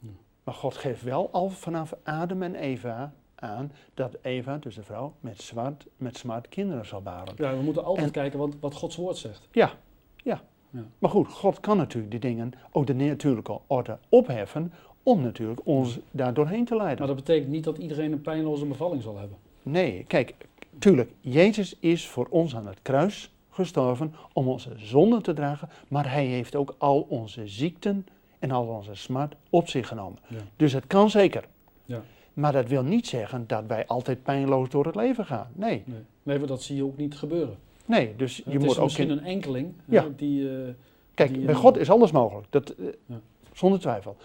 Ja. 0.00 0.08
Maar 0.44 0.54
God 0.54 0.74
geeft 0.76 1.02
wel 1.02 1.28
al 1.32 1.48
vanaf 1.50 1.94
Adam 2.02 2.42
en 2.42 2.54
Eva 2.54 3.12
aan 3.34 3.72
dat 3.94 4.16
Eva, 4.22 4.56
dus 4.56 4.74
de 4.74 4.82
vrouw, 4.82 5.14
met 5.20 5.40
zwart, 5.42 5.86
met 5.96 6.16
smart 6.16 6.48
kinderen 6.48 6.86
zal 6.86 7.02
baren. 7.02 7.34
Ja, 7.36 7.56
we 7.56 7.62
moeten 7.62 7.84
altijd 7.84 8.06
En- 8.06 8.12
kijken 8.12 8.38
wat, 8.38 8.54
wat 8.60 8.74
Gods 8.74 8.96
woord 8.96 9.16
zegt. 9.16 9.48
Ja, 9.52 9.72
ja. 10.16 10.40
Ja. 10.72 10.84
Maar 10.98 11.10
goed, 11.10 11.28
God 11.28 11.60
kan 11.60 11.76
natuurlijk 11.76 12.10
die 12.10 12.20
dingen, 12.20 12.52
ook 12.72 12.86
de 12.86 12.94
natuurlijke 12.94 13.60
orde, 13.66 13.98
opheffen 14.08 14.72
om 15.10 15.22
natuurlijk 15.22 15.60
ons 15.64 15.98
daar 16.10 16.34
doorheen 16.34 16.64
te 16.64 16.76
leiden. 16.76 16.98
Maar 16.98 17.06
dat 17.06 17.16
betekent 17.24 17.50
niet 17.50 17.64
dat 17.64 17.78
iedereen 17.78 18.12
een 18.12 18.20
pijnloze 18.20 18.64
bevalling 18.66 19.02
zal 19.02 19.18
hebben. 19.18 19.36
Nee, 19.62 20.04
kijk, 20.06 20.34
tuurlijk, 20.78 21.10
Jezus 21.20 21.76
is 21.80 22.08
voor 22.08 22.26
ons 22.30 22.56
aan 22.56 22.66
het 22.66 22.78
kruis 22.82 23.30
gestorven 23.50 24.14
om 24.32 24.48
onze 24.48 24.70
zonden 24.76 25.22
te 25.22 25.32
dragen, 25.32 25.68
maar 25.88 26.12
hij 26.12 26.24
heeft 26.26 26.56
ook 26.56 26.74
al 26.78 27.06
onze 27.08 27.46
ziekten 27.48 28.06
en 28.38 28.50
al 28.50 28.66
onze 28.66 28.94
smart 28.94 29.34
op 29.50 29.68
zich 29.68 29.88
genomen. 29.88 30.18
Ja. 30.28 30.36
Dus 30.56 30.72
het 30.72 30.86
kan 30.86 31.10
zeker. 31.10 31.44
Ja. 31.84 32.02
Maar 32.34 32.52
dat 32.52 32.68
wil 32.68 32.82
niet 32.82 33.06
zeggen 33.06 33.44
dat 33.46 33.64
wij 33.66 33.86
altijd 33.86 34.22
pijnloos 34.22 34.68
door 34.68 34.86
het 34.86 34.94
leven 34.94 35.26
gaan. 35.26 35.48
Nee, 35.52 35.82
Nee, 35.86 35.98
nee 36.22 36.38
maar 36.38 36.46
dat 36.48 36.62
zie 36.62 36.76
je 36.76 36.84
ook 36.84 36.96
niet 36.96 37.14
gebeuren. 37.16 37.56
nee 37.86 38.14
dus 38.16 38.36
je 38.36 38.42
het 38.46 38.58
moet 38.60 38.70
is 38.70 38.76
ook... 38.78 38.84
misschien 38.84 39.10
in- 39.10 39.18
een 39.18 39.24
enkeling 39.24 39.72
Ja. 39.84 40.04
eh, 40.04 40.10
die... 40.16 40.50
eh, 40.50 40.68
Kijk, 41.14 41.34
die, 41.34 41.44
bij 41.44 41.54
God 41.54 41.76
is 41.78 41.90
alles 41.90 42.10
mogelijk. 42.12 42.46
Dat, 42.50 42.70
eh, 42.70 42.86
Ja. 43.06 43.20
Zonder 43.52 43.80
twijfel. 43.80 44.16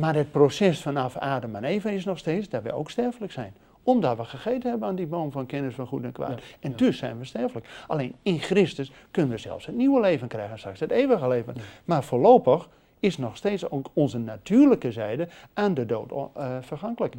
Maar 0.00 0.14
het 0.14 0.30
proces 0.30 0.80
vanaf 0.80 1.16
Adam 1.16 1.54
en 1.54 1.64
Eva 1.64 1.90
is 1.90 2.04
nog 2.04 2.18
steeds 2.18 2.48
dat 2.48 2.62
wij 2.62 2.72
ook 2.72 2.90
sterfelijk 2.90 3.32
zijn. 3.32 3.54
Omdat 3.82 4.16
we 4.16 4.24
gegeten 4.24 4.70
hebben 4.70 4.88
aan 4.88 4.94
die 4.94 5.06
boom 5.06 5.32
van 5.32 5.46
kennis 5.46 5.74
van 5.74 5.86
goed 5.86 6.04
en 6.04 6.12
kwaad. 6.12 6.30
Ja, 6.30 6.56
En 6.60 6.70
ja. 6.70 6.76
dus 6.76 6.98
zijn 6.98 7.18
we 7.18 7.24
sterfelijk. 7.24 7.68
Alleen 7.86 8.14
in 8.22 8.38
Christus 8.38 8.92
kunnen 9.10 9.30
we 9.32 9.38
zelfs 9.38 9.66
het 9.66 9.74
nieuwe 9.74 10.00
leven 10.00 10.28
krijgen, 10.28 10.58
straks 10.58 10.80
het 10.80 10.90
eeuwige 10.90 11.28
leven. 11.28 11.52
Ja. 11.56 11.62
Maar 11.84 12.04
voorlopig 12.04 12.68
is 13.00 13.18
nog 13.18 13.36
steeds 13.36 13.70
ook 13.70 13.88
onze 13.92 14.18
natuurlijke 14.18 14.92
zijde 14.92 15.28
aan 15.52 15.74
de 15.74 15.86
dood 15.86 16.12
eh, 16.34 16.56
vergankelijk. 16.60 17.14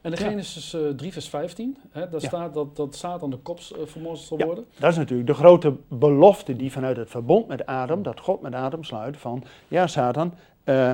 En 0.00 0.10
de. 0.10 0.16
Genesis 0.16 0.74
eh 0.74 0.88
3 0.88 1.12
vers 1.12 1.28
15, 1.28 1.76
hè, 1.90 2.08
daar 2.08 2.20
staat 2.20 2.54
dat, 2.54 2.76
dat 2.76 2.94
Satan 2.94 3.30
de 3.30 3.36
kop 3.36 3.58
eh, 3.58 3.86
vermorzeld 3.86 4.28
zal 4.28 4.46
worden. 4.46 4.64
Dat 4.78 4.90
is 4.90 4.96
natuurlijk 4.96 5.28
de 5.28 5.34
grote 5.34 5.74
belofte 5.88 6.56
die 6.56 6.72
vanuit 6.72 6.96
het 6.96 7.10
verbond 7.10 7.46
met 7.48 7.66
Adam, 7.66 8.02
dat 8.02 8.20
God 8.20 8.40
met 8.40 8.54
Adam 8.54 8.84
sluit, 8.84 9.16
van 9.16 9.44
ja 9.68 9.86
Satan, 9.86 10.34
eh, 10.64 10.92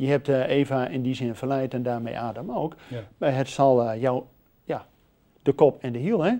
je 0.00 0.06
hebt 0.10 0.28
eh, 0.28 0.48
Eva 0.48 0.86
in 0.88 1.02
die 1.02 1.14
zin 1.14 1.34
verleid 1.34 1.74
en 1.74 1.82
daarmee 1.82 2.18
Adam 2.18 2.50
ook, 2.52 2.74
Ja. 2.88 3.00
maar 3.18 3.34
het 3.34 3.48
zal 3.48 3.82
eh, 3.82 4.00
jou, 4.00 4.22
ja, 4.64 4.86
de 5.42 5.52
kop 5.52 5.82
en 5.82 5.92
de 5.92 5.98
hiel, 5.98 6.22
hè? 6.22 6.34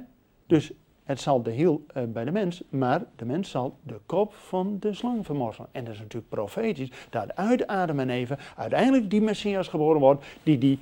Dus 0.47 0.73
het 1.05 1.21
zal 1.21 1.43
de 1.43 1.51
hiel 1.51 1.85
eh, 1.95 2.03
bij 2.05 2.25
de 2.25 2.31
mens, 2.31 2.63
maar 2.69 3.05
de 3.17 3.25
mens 3.25 3.51
zal 3.51 3.77
de 3.83 4.01
kop 4.07 4.35
van 4.35 4.77
de 4.81 4.95
slang 4.95 5.27
vermorzelen. 5.27 5.69
En 5.73 5.85
dat 5.85 5.95
is 5.95 6.01
natuurlijk 6.01 6.29
profetisch, 6.31 6.91
dat 7.11 7.37
uit 7.37 7.67
Adam 7.67 7.99
en 7.99 8.11
Eva 8.11 8.39
uiteindelijk 8.57 9.11
die 9.11 9.21
Messias 9.21 9.69
geboren 9.69 10.01
wordt, 10.01 10.25
die 10.43 10.59
die 10.59 10.79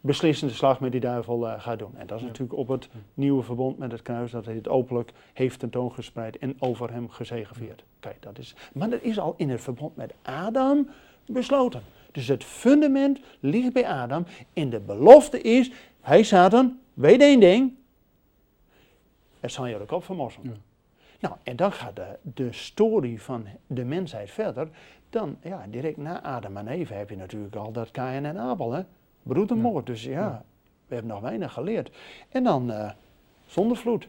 beslissende 0.00 0.54
slag 0.54 0.80
met 0.80 0.92
die 0.92 1.00
duivel 1.00 1.40
gaat 1.58 1.78
doen. 1.78 1.92
En 1.96 2.06
dat 2.06 2.16
is 2.16 2.22
Ja. 2.22 2.28
natuurlijk 2.28 2.58
op 2.58 2.68
het 2.68 2.88
nieuwe 3.14 3.42
verbond 3.42 3.78
met 3.78 3.92
het 3.92 4.02
kruis, 4.02 4.30
dat 4.30 4.44
hij 4.44 4.54
het 4.54 4.68
openlijk 4.68 5.12
heeft 5.32 5.58
tentoongespreid 5.58 6.38
en 6.38 6.56
over 6.58 6.92
hem 6.92 7.08
gezegevierd. 7.08 7.84
Kijk, 8.00 8.16
dat 8.22 8.38
is, 8.38 8.54
maar 8.72 8.90
dat 8.90 9.02
is 9.02 9.18
al 9.18 9.34
in 9.36 9.50
het 9.50 9.60
verbond 9.60 9.96
met 9.96 10.14
Adam 10.22 10.88
besloten. 11.26 11.82
Dus 12.12 12.28
het 12.28 12.44
fundament 12.44 13.20
ligt 13.40 13.72
bij 13.72 13.86
Adam 13.86 14.24
en 14.52 14.70
de 14.70 14.80
belofte 14.80 15.40
is, 15.40 15.70
hij 16.00 16.22
Satan, 16.22 16.78
weet 16.94 17.20
één 17.20 17.40
ding, 17.40 17.74
het 19.40 19.52
zal 19.52 19.66
je 19.66 19.78
de 19.78 19.84
kop. 19.84 20.04
Ja. 20.42 20.50
Nou, 21.20 21.34
en 21.42 21.56
dan 21.56 21.72
gaat 21.72 21.96
de, 21.96 22.18
de 22.34 22.52
story 22.52 23.18
van 23.18 23.44
de 23.66 23.84
mensheid 23.84 24.30
verder. 24.30 24.68
Dan, 25.10 25.36
ja, 25.42 25.66
direct 25.68 25.96
na 25.96 26.22
Adam 26.22 26.56
en 26.56 26.68
Eva 26.68 26.94
heb 26.94 27.10
je 27.10 27.16
natuurlijk 27.16 27.56
al 27.56 27.72
dat 27.72 27.90
Kain 27.90 28.24
en 28.24 28.38
Abel, 28.38 28.72
hè. 28.72 28.82
Broed 29.22 29.50
en 29.50 29.56
Ja. 29.56 29.62
moord. 29.62 29.86
Dus 29.86 30.04
ja, 30.04 30.10
Ja. 30.10 30.44
we 30.86 30.94
hebben 30.94 31.12
nog 31.12 31.20
weinig 31.22 31.52
geleerd. 31.52 31.96
En 32.28 32.44
dan 32.44 32.70
eh 32.72 32.90
zondvloed. 33.46 34.02
Ja. 34.02 34.08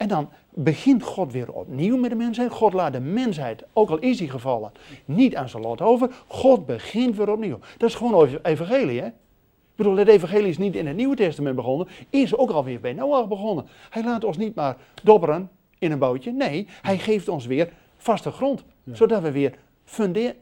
En 0.00 0.08
dan 0.08 0.28
begint 0.50 1.02
God 1.02 1.32
weer 1.32 1.52
opnieuw 1.52 1.96
met 1.96 2.10
de 2.10 2.16
mensheid. 2.16 2.52
God 2.52 2.72
laat 2.72 2.92
de 2.92 3.00
mensheid, 3.00 3.64
ook 3.72 3.90
al 3.90 3.98
is 3.98 4.18
hij 4.18 4.28
gevallen, 4.28 4.72
niet 5.04 5.36
aan 5.36 5.48
zijn 5.48 5.62
lot 5.62 5.80
over. 5.80 6.10
God 6.26 6.66
begint 6.66 7.16
weer 7.16 7.32
opnieuw. 7.32 7.58
Dat 7.76 7.88
is 7.88 7.94
gewoon 7.94 8.24
ev- 8.24 8.38
evangelie, 8.42 9.00
hè. 9.00 9.06
Ik 9.06 9.76
bedoel, 9.76 9.96
het 9.96 10.08
evangelie 10.08 10.48
is 10.48 10.58
niet 10.58 10.76
in 10.76 10.86
het 10.86 10.96
Nieuwe 10.96 11.16
Testament 11.16 11.56
begonnen, 11.56 11.88
is 12.10 12.36
ook 12.36 12.50
alweer 12.50 12.80
bij 12.80 12.92
Noach 12.92 13.28
begonnen. 13.28 13.66
Hij 13.90 14.04
laat 14.04 14.24
ons 14.24 14.36
niet 14.36 14.54
maar 14.54 14.76
dobberen 15.02 15.50
in 15.78 15.92
een 15.92 15.98
bootje. 15.98 16.32
Nee, 16.32 16.66
hij 16.82 16.98
geeft 16.98 17.28
ons 17.28 17.46
weer 17.46 17.72
vaste 17.96 18.30
grond. 18.30 18.64
Ja. 18.84 18.94
Zodat 18.94 19.22
we 19.22 19.30
weer 19.30 19.54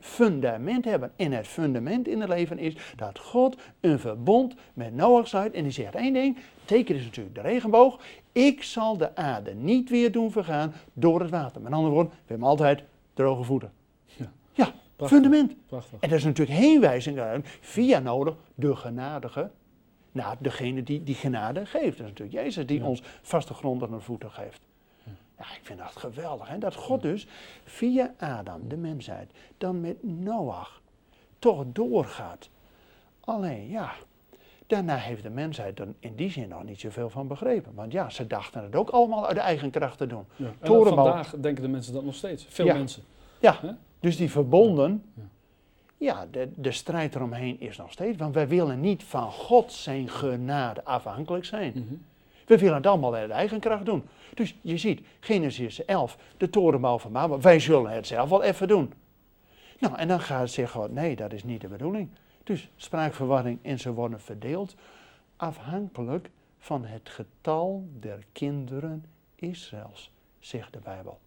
fundament 0.00 0.84
hebben. 0.84 1.12
En 1.16 1.32
het 1.32 1.46
fundament 1.46 2.08
in 2.08 2.20
het 2.20 2.28
leven 2.28 2.58
is 2.58 2.76
dat 2.96 3.18
God 3.18 3.56
een 3.80 3.98
verbond 3.98 4.54
met 4.74 4.94
Noach 4.94 5.28
sluit. 5.28 5.54
En 5.54 5.62
die 5.62 5.72
zegt 5.72 5.94
één 5.94 6.12
ding, 6.12 6.36
teken 6.64 6.94
is 6.94 7.04
natuurlijk 7.04 7.34
de 7.34 7.40
regenboog. 7.40 8.00
Ik 8.32 8.62
zal 8.62 8.96
de 8.96 9.16
aarde 9.16 9.54
niet 9.54 9.90
weer 9.90 10.12
doen 10.12 10.30
vergaan 10.30 10.72
door 10.92 11.20
het 11.20 11.30
water. 11.30 11.60
Met 11.60 11.72
andere 11.72 11.94
woorden, 11.94 12.12
we 12.12 12.18
hebben 12.26 12.48
altijd 12.48 12.82
droge 13.14 13.42
voeten. 13.42 13.72
Ja. 14.04 14.32
Ja, 14.52 14.72
Prachtig. 14.96 15.18
fundament. 15.18 15.54
Prachtig. 15.66 15.98
En 16.00 16.08
dat 16.08 16.18
is 16.18 16.24
natuurlijk 16.24 16.58
heenwijzing 16.58 17.20
via 17.60 17.98
nodig, 17.98 18.34
de 18.54 18.76
genadige, 18.76 19.50
naar 20.12 20.36
degene 20.38 20.82
die 20.82 21.02
die 21.04 21.14
genade 21.14 21.66
geeft. 21.66 21.98
Dat 21.98 22.06
is 22.06 22.12
natuurlijk 22.12 22.38
Jezus 22.44 22.66
die 22.66 22.78
Ja. 22.80 22.86
ons 22.86 23.02
vaste 23.22 23.54
grond 23.54 23.82
aan 23.82 23.90
de 23.90 24.00
voeten 24.00 24.30
geeft. 24.30 24.60
Ja, 25.38 25.44
ik 25.44 25.60
vind 25.62 25.78
dat 25.78 25.96
geweldig. 25.96 26.48
Hè? 26.48 26.58
Dat 26.58 26.74
God 26.74 27.02
dus 27.02 27.26
via 27.64 28.14
Adam, 28.18 28.68
de 28.68 28.76
mensheid, 28.76 29.30
dan 29.58 29.80
met 29.80 29.96
Noach 30.02 30.80
toch 31.38 31.64
doorgaat. 31.72 32.48
Alleen 33.20 33.68
ja, 33.68 33.92
daarna 34.66 34.96
heeft 34.96 35.22
de 35.22 35.30
mensheid 35.30 35.80
er 35.80 35.88
in 35.98 36.14
die 36.14 36.30
zin 36.30 36.48
nog 36.48 36.64
niet 36.64 36.80
zoveel 36.80 37.10
van 37.10 37.26
begrepen. 37.28 37.74
Want 37.74 37.92
ja, 37.92 38.10
ze 38.10 38.26
dachten 38.26 38.62
het 38.62 38.76
ook 38.76 38.90
allemaal 38.90 39.26
uit 39.26 39.36
eigen 39.36 39.70
kracht 39.70 39.98
te 39.98 40.06
doen. 40.06 40.24
Ja. 40.36 40.52
En 40.60 40.84
vandaag 40.84 41.34
denken 41.40 41.62
de 41.62 41.68
mensen 41.68 41.92
dat 41.92 42.04
nog 42.04 42.14
steeds. 42.14 42.46
Veel 42.48 42.66
Ja. 42.66 42.74
mensen. 42.74 43.02
Ja, 43.40 43.76
dus 44.00 44.16
die 44.16 44.30
verbonden, 44.30 45.04
Ja. 45.14 45.22
ja, 45.96 46.26
de, 46.30 46.48
de 46.56 46.72
strijd 46.72 47.14
eromheen 47.14 47.60
is 47.60 47.76
nog 47.76 47.92
steeds. 47.92 48.18
Want 48.18 48.34
wij 48.34 48.48
willen 48.48 48.80
niet 48.80 49.04
van 49.04 49.32
God 49.32 49.72
zijn 49.72 50.08
genade 50.08 50.84
afhankelijk 50.84 51.44
zijn. 51.44 51.72
Mhm. 51.74 51.94
We 52.48 52.58
willen 52.58 52.76
het 52.76 52.86
allemaal 52.86 53.14
uit 53.14 53.30
eigen 53.30 53.60
kracht 53.60 53.84
doen. 53.84 54.04
Dus 54.34 54.54
je 54.60 54.78
ziet, 54.78 55.00
Genesis 55.20 55.84
11, 55.84 56.18
de 56.36 56.50
torenbouw 56.50 56.98
van 56.98 57.12
Babel. 57.12 57.40
Wij 57.40 57.60
zullen 57.60 57.90
het 57.90 58.06
zelf 58.06 58.28
wel 58.28 58.42
even 58.42 58.68
doen. 58.68 58.92
Nou, 59.78 59.96
en 59.96 60.08
dan 60.08 60.20
gaat 60.20 60.50
zeggen 60.50 60.80
God, 60.80 60.92
nee, 60.92 61.16
dat 61.16 61.32
is 61.32 61.44
niet 61.44 61.60
de 61.60 61.68
bedoeling. 61.68 62.08
Dus 62.44 62.70
spraakverwarring 62.76 63.58
en 63.62 63.78
ze 63.78 63.92
worden 63.92 64.20
verdeeld 64.20 64.74
afhankelijk 65.36 66.30
van 66.58 66.84
het 66.84 67.08
getal 67.08 67.88
der 67.98 68.24
kinderen 68.32 69.04
Israëls, 69.34 70.10
zegt 70.38 70.72
de 70.72 70.80
Bijbel. 70.80 71.18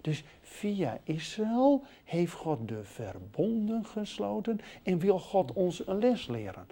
Dus 0.00 0.24
via 0.40 0.98
Israël 1.02 1.84
heeft 2.04 2.32
God 2.32 2.68
de 2.68 2.84
verbonden 2.84 3.84
gesloten 3.84 4.60
en 4.82 4.98
wil 4.98 5.18
God 5.18 5.52
ons 5.52 5.86
een 5.86 5.98
les 5.98 6.26
leren. 6.26 6.66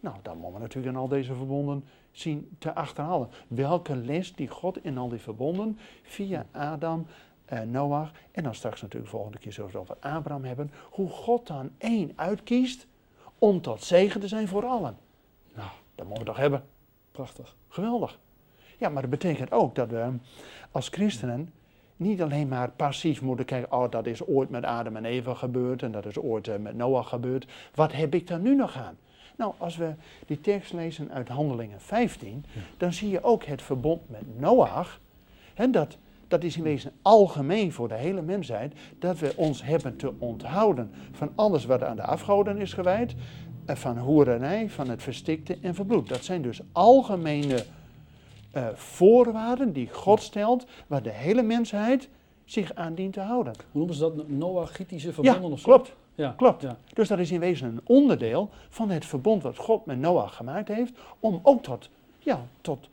Nou, 0.00 0.16
dan 0.22 0.36
moeten 0.36 0.54
we 0.54 0.60
natuurlijk 0.60 0.94
in 0.94 1.00
al 1.00 1.08
deze 1.08 1.34
verbonden 1.34 1.84
zien 2.20 2.56
te 2.58 2.74
achterhalen. 2.74 3.28
Welke 3.48 3.96
les 3.96 4.34
die 4.34 4.48
God 4.48 4.84
in 4.84 4.98
al 4.98 5.08
die 5.08 5.18
verbonden 5.18 5.78
via 6.02 6.46
Adam, 6.52 7.06
eh, 7.44 7.60
Noach 7.60 8.10
en 8.32 8.42
dan 8.42 8.54
straks 8.54 8.82
natuurlijk 8.82 9.10
volgende 9.10 9.38
keer 9.38 9.52
zullen 9.52 9.70
we 9.70 9.78
het 9.78 9.88
over 9.90 10.10
Abraham 10.10 10.44
hebben. 10.44 10.70
Hoe 10.90 11.08
God 11.08 11.46
dan 11.46 11.70
één 11.78 12.12
uitkiest 12.16 12.86
om 13.38 13.60
tot 13.60 13.84
zegen 13.84 14.20
te 14.20 14.28
zijn 14.28 14.48
voor 14.48 14.64
allen. 14.66 14.96
Nou, 15.54 15.68
dat 15.94 16.06
moeten 16.06 16.24
we 16.24 16.30
toch 16.30 16.40
hebben. 16.40 16.64
Prachtig. 17.12 17.56
Geweldig. 17.68 18.18
Ja, 18.78 18.88
maar 18.88 19.02
dat 19.02 19.10
betekent 19.10 19.52
ook 19.52 19.74
dat 19.74 19.90
we 19.90 20.12
als 20.70 20.88
christenen 20.88 21.52
niet 21.96 22.22
alleen 22.22 22.48
maar 22.48 22.70
passief 22.70 23.22
moeten 23.22 23.44
kijken, 23.44 23.72
oh 23.72 23.90
dat 23.90 24.06
is 24.06 24.26
ooit 24.26 24.50
met 24.50 24.64
Adam 24.64 24.96
en 24.96 25.04
Eva 25.04 25.34
gebeurd 25.34 25.82
en 25.82 25.92
dat 25.92 26.06
is 26.06 26.18
ooit 26.18 26.48
eh, 26.48 26.56
met 26.56 26.76
Noach 26.76 27.08
gebeurd. 27.08 27.46
Wat 27.74 27.92
heb 27.92 28.14
ik 28.14 28.26
daar 28.26 28.40
nu 28.40 28.54
nog 28.54 28.76
aan? 28.76 28.98
Nou, 29.38 29.52
als 29.58 29.76
we 29.76 29.94
die 30.26 30.40
tekst 30.40 30.72
lezen 30.72 31.10
uit 31.12 31.28
Handelingen 31.28 31.80
15, 31.80 32.44
dan 32.76 32.92
zie 32.92 33.10
je 33.10 33.22
ook 33.22 33.44
het 33.44 33.62
verbond 33.62 34.08
met 34.10 34.38
Noach. 34.38 35.00
En 35.54 35.70
dat, 35.70 35.96
dat 36.28 36.44
is 36.44 36.56
in 36.56 36.62
wezen 36.62 36.92
algemeen 37.02 37.72
voor 37.72 37.88
de 37.88 37.94
hele 37.94 38.22
mensheid, 38.22 38.74
dat 38.98 39.18
we 39.18 39.32
ons 39.36 39.62
hebben 39.62 39.96
te 39.96 40.12
onthouden 40.18 40.90
van 41.12 41.30
alles 41.34 41.64
wat 41.64 41.82
aan 41.82 41.96
de 41.96 42.02
afgoden 42.02 42.58
is 42.58 42.72
gewijd, 42.72 43.14
eh, 43.66 43.76
van 43.76 43.98
hoerenij, 43.98 44.70
van 44.70 44.88
het 44.88 45.02
verstikte 45.02 45.58
en 45.62 45.74
verbloed. 45.74 46.08
Dat 46.08 46.24
zijn 46.24 46.42
dus 46.42 46.60
algemene 46.72 47.64
eh, 48.50 48.66
voorwaarden 48.74 49.72
die 49.72 49.88
God 49.92 50.22
stelt, 50.22 50.66
waar 50.86 51.02
de 51.02 51.10
hele 51.12 51.42
mensheid 51.42 52.08
zich 52.44 52.74
aan 52.74 52.94
dient 52.94 53.12
te 53.12 53.20
houden. 53.20 53.52
Hoe 53.52 53.64
noemen 53.72 53.94
ze 53.94 54.00
dat? 54.00 54.28
Noachitische 54.28 55.12
verbonden 55.12 55.42
Ja, 55.42 55.48
of 55.48 55.60
zo? 55.60 55.64
klopt. 55.64 55.92
Ja, 56.18 56.34
Klopt. 56.36 56.62
Ja. 56.62 56.76
Dus 56.94 57.08
dat 57.08 57.18
is 57.18 57.30
in 57.30 57.40
wezen 57.40 57.68
een 57.68 57.80
onderdeel 57.84 58.50
van 58.68 58.90
het 58.90 59.06
verbond 59.06 59.42
wat 59.42 59.56
God 59.56 59.86
met 59.86 59.98
Noach 59.98 60.36
gemaakt 60.36 60.68
heeft, 60.68 60.92
om 61.20 61.40
ook 61.42 61.62
tot, 61.62 61.90
ja, 62.18 62.46
tot, 62.60 62.88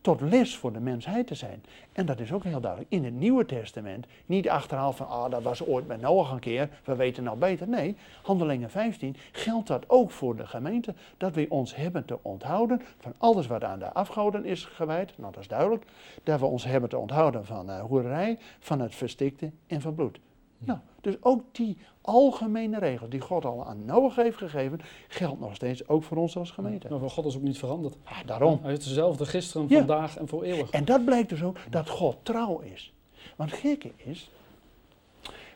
tot 0.00 0.20
les 0.20 0.56
voor 0.56 0.72
de 0.72 0.80
mensheid 0.80 1.26
te 1.26 1.34
zijn. 1.34 1.64
En 1.92 2.06
dat 2.06 2.20
is 2.20 2.32
ook 2.32 2.44
heel 2.44 2.60
duidelijk 2.60 2.92
in 2.92 3.04
het 3.04 3.14
Nieuwe 3.14 3.46
Testament. 3.46 4.06
Niet 4.26 4.48
achterhaal 4.48 4.92
van, 4.92 5.08
ah, 5.08 5.30
dat 5.30 5.42
was 5.42 5.66
ooit 5.66 5.86
met 5.86 6.00
Noach 6.00 6.30
een 6.30 6.38
keer, 6.38 6.68
we 6.84 6.96
weten 6.96 7.24
nou 7.24 7.38
beter. 7.38 7.68
Nee, 7.68 7.96
Handelingen 8.22 8.70
15 8.70 9.16
geldt 9.32 9.68
dat 9.68 9.84
ook 9.86 10.10
voor 10.10 10.36
de 10.36 10.46
gemeente, 10.46 10.94
dat 11.16 11.34
we 11.34 11.46
ons 11.48 11.76
hebben 11.76 12.04
te 12.04 12.18
onthouden 12.22 12.82
van 12.98 13.12
alles 13.18 13.46
wat 13.46 13.64
aan 13.64 13.78
de 13.78 13.92
afgoden 13.92 14.44
is 14.44 14.64
gewijd, 14.64 15.12
nou 15.16 15.32
dat 15.32 15.42
is 15.42 15.48
duidelijk, 15.48 15.84
dat 16.22 16.40
we 16.40 16.46
ons 16.46 16.64
hebben 16.64 16.90
te 16.90 16.98
onthouden 16.98 17.44
van 17.44 17.70
uh, 17.70 17.80
hoerij, 17.80 18.38
van 18.58 18.80
het 18.80 18.94
verstikte 18.94 19.50
en 19.66 19.80
van 19.80 19.94
bloed. 19.94 20.18
Nou, 20.58 20.78
dus 21.00 21.16
ook 21.20 21.42
die 21.52 21.78
algemene 22.00 22.78
regels 22.78 23.10
die 23.10 23.20
God 23.20 23.44
al 23.44 23.66
aan 23.66 23.84
Noach 23.84 24.16
heeft 24.16 24.36
gegeven, 24.36 24.80
geldt 25.08 25.40
nog 25.40 25.54
steeds 25.54 25.88
ook 25.88 26.02
voor 26.02 26.16
ons 26.16 26.36
als 26.36 26.50
gemeente. 26.50 26.88
Maar 26.98 27.10
God 27.10 27.24
is 27.24 27.36
ook 27.36 27.42
niet 27.42 27.58
veranderd. 27.58 27.96
Ah, 28.04 28.18
daarom. 28.26 28.58
Hij 28.62 28.72
is 28.72 28.84
dezelfde 28.84 29.26
gisteren, 29.26 29.66
Ja. 29.68 29.78
vandaag 29.78 30.16
en 30.16 30.28
voor 30.28 30.42
eeuwig. 30.42 30.70
En 30.70 30.84
dat 30.84 31.04
blijkt 31.04 31.28
dus 31.28 31.42
ook 31.42 31.56
dat 31.70 31.88
God 31.88 32.16
trouw 32.22 32.58
is. 32.58 32.92
Want 33.36 33.50
het 33.50 33.60
gekke 33.60 33.90
is, 33.96 34.30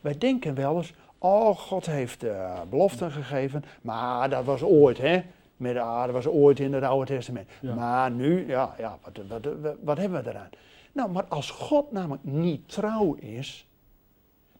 wij 0.00 0.18
denken 0.18 0.54
wel 0.54 0.76
eens, 0.76 0.92
oh 1.18 1.56
God 1.56 1.86
heeft 1.86 2.24
uh, 2.24 2.60
beloften 2.70 3.10
gegeven, 3.10 3.64
maar 3.82 4.30
dat 4.30 4.44
was 4.44 4.62
ooit, 4.62 4.98
hè. 4.98 5.22
Met, 5.56 5.74
dat 5.74 6.10
was 6.10 6.26
ooit 6.26 6.60
in 6.60 6.72
het 6.72 6.82
Oude 6.84 7.06
Testament. 7.06 7.48
Ja. 7.60 7.74
Maar 7.74 8.10
nu, 8.10 8.46
ja, 8.48 8.74
ja 8.78 8.98
wat, 9.04 9.20
wat, 9.28 9.54
wat, 9.60 9.74
wat 9.82 9.96
hebben 9.98 10.24
we 10.24 10.30
eraan? 10.30 10.48
Nou, 10.92 11.10
maar 11.10 11.24
als 11.24 11.50
God 11.50 11.92
namelijk 11.92 12.24
niet 12.24 12.68
trouw 12.68 13.14
is, 13.14 13.66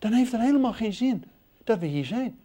dan 0.03 0.13
heeft 0.13 0.33
het 0.33 0.41
helemaal 0.41 0.73
geen 0.73 0.93
zin 0.93 1.25
dat 1.65 1.79
we 1.79 1.87
hier 1.87 2.05
zijn. 2.05 2.39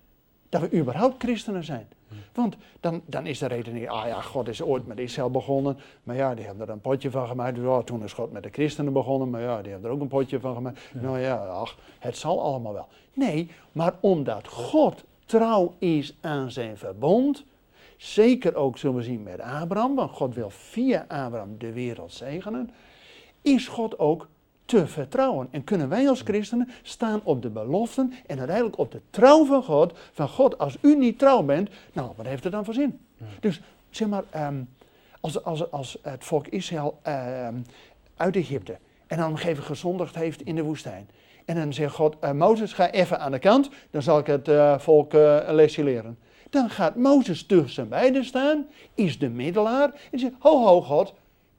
Dat 0.50 0.62
we 0.62 0.78
überhaupt 0.78 1.24
christenen 1.24 1.64
zijn. 1.64 1.88
Want 2.34 2.56
dan, 2.80 3.02
dan 3.06 3.26
is 3.26 3.40
de 3.40 3.48
redening, 3.48 3.90
ah 3.90 4.08
ja, 4.08 4.22
God 4.22 4.48
is 4.48 4.62
ooit 4.62 4.88
met 4.88 5.00
Israël 5.00 5.32
begonnen, 5.32 5.78
maar 6.04 6.16
ja, 6.16 6.36
die 6.36 6.46
hebben 6.46 6.68
er 6.68 6.74
een 6.74 6.82
potje 6.82 7.12
van 7.12 7.28
gemaakt. 7.28 7.56
Dus, 7.56 7.66
oh, 7.66 7.80
toen 7.80 8.04
is 8.04 8.14
God 8.14 8.32
met 8.32 8.44
de 8.44 8.50
christenen 8.50 8.94
begonnen, 8.94 9.30
maar 9.30 9.42
ja, 9.42 9.62
die 9.62 9.72
hebben 9.72 9.90
er 9.90 9.96
ook 9.96 10.02
een 10.02 10.08
potje 10.08 10.40
van 10.40 10.56
gemaakt. 10.56 10.80
Ja. 10.94 11.02
Nou 11.02 11.20
ja, 11.20 11.36
ach, 11.36 11.78
het 12.00 12.18
zal 12.18 12.42
allemaal 12.42 12.74
wel. 12.74 12.88
Nee, 13.14 13.50
maar 13.72 13.94
omdat 14.00 14.48
God 14.48 15.04
trouw 15.26 15.74
is 15.78 16.18
aan 16.22 16.52
zijn 16.52 16.78
verbond, 16.78 17.44
zeker 17.98 18.56
ook 18.56 18.78
zullen 18.78 18.96
we 18.96 19.04
zien 19.04 19.24
met 19.24 19.40
Abraham, 19.40 19.96
want 19.96 20.12
God 20.12 20.36
wil 20.36 20.50
via 20.50 21.06
Abraham 21.08 21.58
de 21.58 21.72
wereld 21.72 22.14
zegenen, 22.14 22.70
is 23.42 23.68
God 23.68 24.00
ook 24.00 24.28
te 24.68 24.88
vertrouwen. 24.88 25.48
En 25.52 25.64
kunnen 25.64 25.90
wij 25.90 26.10
als 26.10 26.22
christenen 26.22 26.70
staan 26.82 27.22
op 27.24 27.42
de 27.42 27.50
beloften 27.50 28.14
en 28.26 28.38
uiteindelijk 28.38 28.78
op 28.78 28.92
de 28.92 29.02
trouw 29.10 29.46
van 29.46 29.64
God. 29.64 29.94
Van 30.12 30.30
God, 30.30 30.58
als 30.58 30.78
u 30.82 30.96
niet 30.96 31.20
trouw 31.20 31.44
bent, 31.44 31.70
nou, 31.94 32.12
wat 32.16 32.26
heeft 32.26 32.44
het 32.44 32.52
dan 32.52 32.66
voor 32.66 32.74
zin? 32.74 33.00
Dus 33.40 33.62
zeg 33.90 34.08
maar, 34.08 34.24
ehm, 34.30 34.62
als, 35.20 35.44
als, 35.44 35.72
als 35.72 35.98
het 36.02 36.24
volk 36.24 36.48
Israël 36.48 37.00
ehm, 37.02 37.56
uit 38.16 38.36
Egypte 38.36 38.78
en 39.08 39.18
dan 39.18 39.38
gegeven 39.38 39.64
gezondigd 39.64 40.16
heeft 40.16 40.42
in 40.42 40.56
de 40.56 40.64
woestijn. 40.64 41.10
En 41.46 41.56
dan 41.56 41.74
zegt 41.74 41.94
God, 41.94 42.16
uh, 42.24 42.32
Mozes, 42.32 42.74
ga 42.74 42.92
even 42.92 43.20
aan 43.20 43.32
de 43.32 43.40
kant, 43.40 43.70
dan 43.92 44.02
zal 44.02 44.20
ik 44.20 44.28
het 44.28 44.48
uh, 44.48 44.80
volk 44.80 45.14
uh, 45.14 45.38
een 45.48 45.56
lesje 45.56 45.84
leren. 45.84 46.18
Dan 46.50 46.70
gaat 46.70 46.96
Mozes 46.96 47.46
tussen 47.46 47.90
beiden 47.90 48.26
staan, 48.26 48.68
is 48.96 49.20
de 49.20 49.30
middelaar 49.30 49.92
en 50.12 50.20
zegt, 50.20 50.34
ho 50.40 50.66
ho 50.66 50.82
God, 50.82 51.14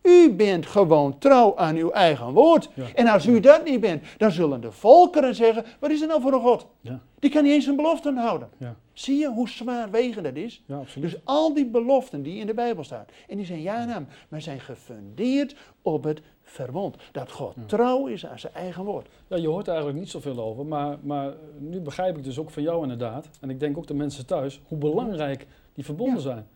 u 0.09 0.35
bent 0.35 0.67
gewoon 0.67 1.19
trouw 1.19 1.57
aan 1.57 1.77
uw 1.77 1.91
eigen 1.91 2.33
woord. 2.33 2.69
En 2.95 3.07
als 3.07 3.27
u 3.27 3.41
dat 3.41 3.65
niet 3.65 3.81
bent, 3.81 4.03
dan 4.17 4.31
zullen 4.31 4.61
de 4.61 4.73
volkeren 4.73 5.35
zeggen: 5.35 5.65
wat 5.79 5.91
is 5.91 6.01
er 6.01 6.07
nou 6.07 6.21
voor 6.21 6.33
een 6.33 6.41
God? 6.41 6.67
Ja. 6.81 7.01
Die 7.19 7.31
kan 7.31 7.43
niet 7.43 7.53
eens 7.53 7.67
een 7.67 7.77
belofte 7.77 8.13
houden. 8.13 8.49
Ja. 8.57 8.77
Zie 8.93 9.19
je 9.19 9.29
hoe 9.29 9.49
zwaar 9.49 9.91
wegen 9.91 10.23
dat 10.23 10.37
is? 10.37 10.63
dus 10.99 11.17
al 11.25 11.55
die 11.55 11.67
beloften 11.67 12.23
die 12.23 12.41
in 12.41 12.47
de 12.47 12.55
Bijbel 12.55 12.85
staan, 12.85 13.05
en 13.29 13.37
die 13.37 13.47
zijn 13.47 13.63
ja 13.63 13.85
naam, 13.85 14.07
maar 14.29 14.41
zijn 14.41 14.61
gefundeerd 14.61 15.57
op 15.83 16.05
het 16.05 16.21
verbond. 16.43 16.97
Dat 17.13 17.31
God 17.31 17.55
trouw 17.67 18.07
is 18.07 18.27
aan 18.27 18.39
zijn 18.39 18.55
eigen 18.55 18.85
woord. 18.85 19.09
Ja, 19.29 19.37
je 19.37 19.49
hoort 19.49 19.67
er 19.67 19.73
eigenlijk 19.73 20.01
niet 20.01 20.11
zoveel 20.11 20.41
over, 20.41 20.67
maar, 20.67 20.99
maar 21.03 21.35
nu 21.59 21.81
begrijp 21.81 22.17
ik 22.17 22.25
dus 22.25 22.39
ook 22.39 22.51
van 22.51 22.63
jou 22.63 22.83
inderdaad, 22.83 23.29
en 23.41 23.51
ik 23.51 23.61
denk 23.61 23.79
ook 23.79 23.87
de 23.87 23.95
mensen 23.95 24.27
thuis, 24.27 24.61
hoe 24.69 24.79
belangrijk 24.79 25.47
die 25.75 25.85
verbonden 25.85 26.21
zijn. 26.21 26.47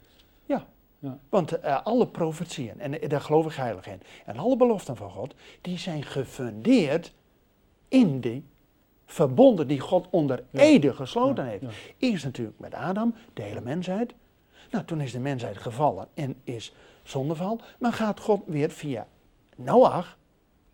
Ja, 0.47 0.67
ja. 1.03 1.19
Want 1.29 1.65
uh, 1.65 1.83
alle 1.85 2.07
profetieën, 2.07 2.81
en 2.81 3.09
daar 3.09 3.21
geloof 3.21 3.47
ik 3.47 3.53
heilig 3.53 3.87
in, 3.87 4.01
en 4.27 4.37
alle 4.37 4.57
beloften 4.57 4.97
van 4.97 5.11
God, 5.11 5.35
die 5.61 5.79
zijn 5.79 6.03
gefundeerd 6.03 7.13
in 7.89 8.21
die 8.21 8.45
verbonden 9.07 9.69
die 9.69 9.81
God 9.81 10.07
onder 10.11 10.45
ja. 10.51 10.61
ede 10.61 10.95
gesloten 10.95 11.47
heeft. 11.47 11.65
Eerst 11.99 12.25
natuurlijk 12.25 12.59
met 12.59 12.75
Adam, 12.75 13.15
de 13.35 13.43
hele 13.43 13.61
mensheid. 13.61 14.15
Nou, 14.71 14.85
toen 14.85 15.01
is 15.01 15.13
de 15.13 15.19
mensheid 15.19 15.59
gevallen 15.59 16.09
en 16.15 16.37
is 16.45 16.75
zondeval. 17.03 17.61
Maar 17.79 17.93
gaat 17.93 18.21
God 18.21 18.43
weer 18.47 18.71
via 18.71 19.07
Noach, 19.57 20.19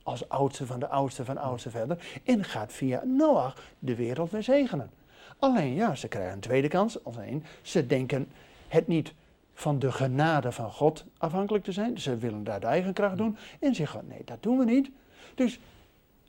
als 0.02 0.28
oudste 0.28 0.66
van 0.66 0.80
de 0.80 0.88
oudste 0.88 1.25
van 1.25 1.35
de 1.35 1.40
oudste 1.40 1.70
verder, 1.70 2.20
en 2.25 2.44
gaat 2.44 2.73
via 2.73 3.02
Noach 3.04 3.62
de 3.78 3.94
wereld 3.94 4.30
weer 4.30 4.42
zegenen. 4.42 4.90
Alleen 5.38 5.75
ja, 5.75 5.94
ze 5.94 6.08
krijgen 6.08 6.32
een 6.32 6.40
tweede 6.40 6.68
kans. 6.68 7.04
Alleen 7.04 7.44
ze 7.62 7.87
denken 7.87 8.28
het 8.68 8.87
niet 8.87 9.14
van 9.58 9.78
de 9.78 9.92
genade 9.92 10.52
van 10.52 10.70
God 10.70 11.04
afhankelijk 11.18 11.64
te 11.64 11.72
zijn. 11.72 11.94
Dus 11.94 12.02
ze 12.02 12.16
willen 12.16 12.44
daar 12.44 12.60
de 12.60 12.66
eigen 12.66 12.92
kracht 12.92 13.16
doen. 13.16 13.36
En 13.60 13.74
zeggen, 13.74 14.04
nee, 14.08 14.22
dat 14.24 14.42
doen 14.42 14.58
we 14.58 14.64
niet. 14.64 14.90
Dus 15.34 15.60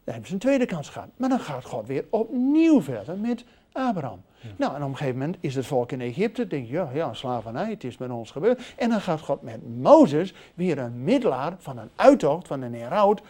dan 0.03 0.13
hebben 0.13 0.27
ze 0.27 0.33
een 0.33 0.39
tweede 0.39 0.65
kans 0.65 0.89
gehad. 0.89 1.09
Maar 1.17 1.29
dan 1.29 1.39
gaat 1.39 1.65
God 1.65 1.87
weer 1.87 2.05
opnieuw 2.09 2.81
verder 2.81 3.17
met 3.17 3.45
Abraham. 3.71 4.21
Nou, 4.55 4.75
en 4.75 4.83
op 4.83 4.89
een 4.89 4.97
gegeven 4.97 5.19
moment 5.19 5.37
is 5.39 5.55
het 5.55 5.65
volk 5.65 5.91
in 5.91 6.01
Egypte, 6.01 6.47
denk 6.47 6.67
je, 6.67 6.73
ja, 6.73 6.89
ja, 6.93 7.13
slavernij, 7.13 7.69
het 7.69 7.83
is 7.83 7.97
met 7.97 8.09
ons 8.09 8.31
gebeurd. 8.31 8.73
En 8.75 8.89
dan 8.89 9.01
gaat 9.01 9.21
God 9.21 9.41
met 9.41 9.77
Mozes, 9.77 10.33
weer 10.53 10.77
een 10.79 11.03
middelaar 11.03 11.55
van 11.57 11.77
een 11.77 11.89
uittocht, 11.95 12.47
van 12.47 12.61
een 12.61 12.73
heraut, 12.73 13.21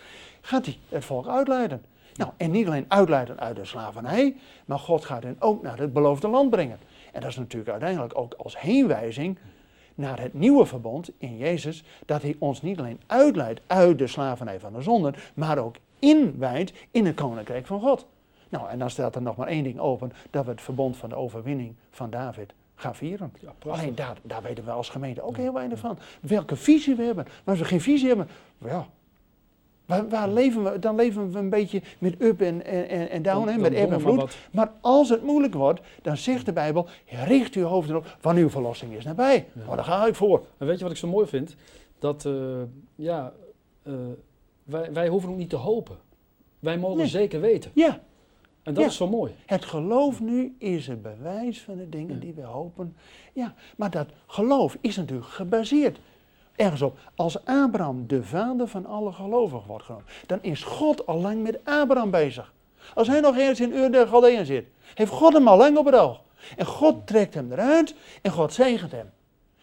gaat 0.42 0.66
hij 0.66 0.78
het 0.90 1.06
volk 1.06 1.28
uitleiden. 1.28 1.86
Nou, 2.16 2.32
en 2.38 2.52
niet 2.52 2.68
alleen 2.68 2.86
uitleiden 2.88 3.40
uit 3.40 3.56
de 3.56 3.66
slavernij, 3.66 4.36
maar 4.66 4.80
God 4.80 5.06
gaat 5.06 5.24
hen 5.24 5.36
ook 5.40 5.62
naar 5.62 5.78
het 5.78 5.94
beloofde 5.94 6.28
land 6.28 6.50
brengen. 6.50 6.78
En 7.12 7.22
dat 7.22 7.30
is 7.30 7.38
natuurlijk 7.38 7.72
uiteindelijk 7.72 8.18
ook 8.18 8.34
als 8.34 8.60
heenwijzing 8.60 9.38
naar 10.00 10.20
het 10.20 10.34
nieuwe 10.34 10.66
verbond 10.66 11.12
in 11.18 11.38
Jezus, 11.38 11.84
dat 12.06 12.22
hij 12.22 12.36
ons 12.40 12.62
niet 12.62 12.80
alleen 12.80 13.02
uitleidt 13.08 13.62
uit 13.68 13.98
de 13.98 14.08
slavernij 14.08 14.60
van 14.60 14.74
de 14.74 14.82
zonde, 14.82 15.14
maar 15.34 15.58
ook 15.58 15.76
inwijdt 16.00 16.74
in 16.92 17.06
het 17.06 17.16
koninkrijk 17.16 17.66
van 17.66 17.82
God. 17.82 18.08
Nou, 18.50 18.70
en 18.70 18.80
dan 18.80 18.90
staat 18.90 19.16
er 19.16 19.22
nog 19.22 19.36
maar 19.36 19.48
één 19.48 19.64
ding 19.64 19.80
open, 19.80 20.12
dat 20.30 20.46
we 20.46 20.52
het 20.52 20.62
verbond 20.62 20.98
van 20.98 21.10
de 21.10 21.16
overwinning 21.16 21.76
van 21.90 22.10
David 22.10 22.54
gaan 22.76 22.96
vieren. 22.96 23.34
Ja, 23.40 23.72
Alleen 23.72 23.96
daar, 23.96 24.18
daar 24.22 24.42
weten 24.42 24.66
we 24.66 24.72
als 24.72 24.90
gemeente 24.90 25.22
ook 25.22 25.38
heel 25.38 25.54
weinig 25.54 25.80
van. 25.80 25.98
Welke 26.22 26.56
visie 26.56 26.96
we 26.96 27.04
hebben. 27.04 27.24
Maar 27.26 27.44
als 27.54 27.60
we 27.60 27.66
geen 27.66 27.82
visie 27.82 28.08
hebben, 28.08 28.30
ja, 28.58 28.88
Waar, 30.10 30.30
leven 30.30 30.64
we? 30.64 30.80
Dan 30.80 30.96
leven 30.96 31.32
we 31.32 31.38
een 31.38 31.50
beetje 31.50 31.82
met 32.00 32.22
up 32.22 32.42
en, 32.42 32.66
en, 32.66 33.10
en 33.10 33.22
down, 33.22 33.48
hè, 33.48 33.58
met 33.58 33.74
eb 33.74 33.92
en 33.92 34.02
vloed. 34.02 34.38
Maar 34.52 34.72
als 34.82 35.10
het 35.10 35.24
moeilijk 35.24 35.54
wordt, 35.54 35.82
dan 36.02 36.18
zegt 36.18 36.46
de 36.46 36.54
Bijbel, 36.54 36.88
richt 37.06 37.56
uw 37.56 37.64
hoofd 37.64 37.90
erop, 37.90 38.16
van 38.20 38.36
uw 38.36 38.50
verlossing 38.50 38.94
is 38.94 39.04
nabij. 39.04 39.48
Ja. 39.54 39.66
Maar 39.68 39.76
daar 39.76 39.86
ga 39.86 40.08
ik 40.08 40.16
voor. 40.16 40.46
En 40.58 40.68
weet 40.68 40.78
je 40.78 40.84
wat 40.84 40.92
ik 40.92 40.98
zo 40.98 41.08
mooi 41.08 41.28
vind? 41.28 41.56
Dat, 42.00 42.26
uh, 42.26 42.62
ja, 42.96 43.34
uh, 43.84 43.94
wij, 44.64 44.94
wij 44.94 45.08
hoeven 45.08 45.30
ook 45.30 45.38
niet 45.38 45.50
te 45.50 45.56
hopen. 45.56 45.98
Wij 46.60 46.78
mogen 46.78 47.08
zeker 47.08 47.42
weten. 47.42 47.72
Ja. 47.74 48.00
En 48.64 48.74
dat 48.74 48.86
is 48.86 48.96
zo 48.96 49.08
mooi. 49.08 49.36
Het 49.46 49.66
geloof 49.66 50.22
nu 50.22 50.56
is 50.58 50.88
het 50.88 51.02
bewijs 51.02 51.62
van 51.62 51.78
de 51.78 51.90
dingen 51.90 52.20
die 52.20 52.34
we 52.34 52.42
hopen. 52.42 52.96
Ja, 53.34 53.54
maar 53.78 53.92
dat 53.92 54.08
geloof 54.28 54.78
is 54.82 54.96
natuurlijk 54.96 55.28
gebaseerd 55.28 56.00
ergens 56.60 56.82
op. 56.82 56.98
Als 57.16 57.46
Abraham 57.46 58.08
de 58.08 58.24
vader 58.24 58.68
van 58.68 58.86
alle 58.86 59.12
gelovigen 59.12 59.68
wordt 59.68 59.86
genoemd, 59.86 60.06
dan 60.26 60.40
is 60.42 60.64
God 60.64 61.06
al 61.06 61.22
lang 61.22 61.44
met 61.44 61.60
Abraham 61.64 62.12
bezig. 62.12 62.54
Als 62.94 63.08
hij 63.08 63.20
nog 63.20 63.38
eens 63.38 63.60
in 63.60 63.72
Ur 63.72 63.92
der 63.92 64.46
zit, 64.46 64.68
heeft 64.94 65.12
God 65.12 65.34
hem 65.34 65.48
al 65.48 65.58
lang 65.58 65.78
op 65.78 65.86
het 65.86 65.96
oog. 65.96 66.22
En 66.58 66.66
God 66.66 67.08
trekt 67.08 67.34
hem 67.34 67.52
eruit 67.52 67.96
en 68.22 68.32
God 68.32 68.54
zegent 68.54 68.92
hem. 68.92 69.12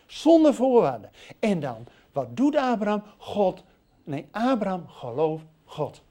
Zonder 0.07 0.55
voorwaarden. 0.55 1.11
En 1.39 1.61
dan, 1.61 1.87
wat 2.13 2.37
doet 2.37 2.57
Abraham? 2.57 3.03
God, 3.19 3.63
nee, 4.05 4.27
Abraham 4.31 4.89
gelooft 4.89 5.45
God. 5.65 6.03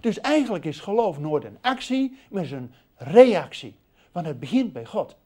Dus 0.00 0.20
eigenlijk 0.20 0.64
is 0.64 0.80
geloof 0.80 1.18
nooit 1.18 1.44
een 1.44 1.58
actie, 1.60 2.18
maar 2.30 2.42
is 2.42 2.50
een 2.50 2.72
reactie. 2.96 3.74
Want 4.12 4.26
het 4.26 4.40
begint 4.40 4.72
bij 4.72 4.84
God. 4.84 5.16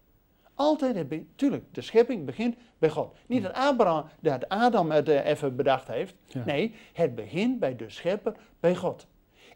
Altijd, 0.54 1.06
tuurlijk, 1.34 1.64
de 1.70 1.80
schepping 1.80 2.24
begint 2.26 2.56
bij 2.78 2.90
God. 2.90 3.14
Niet 3.26 3.42
dat, 3.42 3.52
Abraham, 3.52 4.04
dat 4.20 4.48
Adam 4.48 4.90
het 4.90 5.08
uh, 5.08 5.26
even 5.26 5.56
bedacht 5.56 5.88
heeft. 5.88 6.14
Nee, 6.44 6.74
het 6.92 7.14
begint 7.14 7.58
bij 7.58 7.76
de 7.76 7.90
schepper, 7.90 8.34
bij 8.60 8.76
God. 8.76 9.06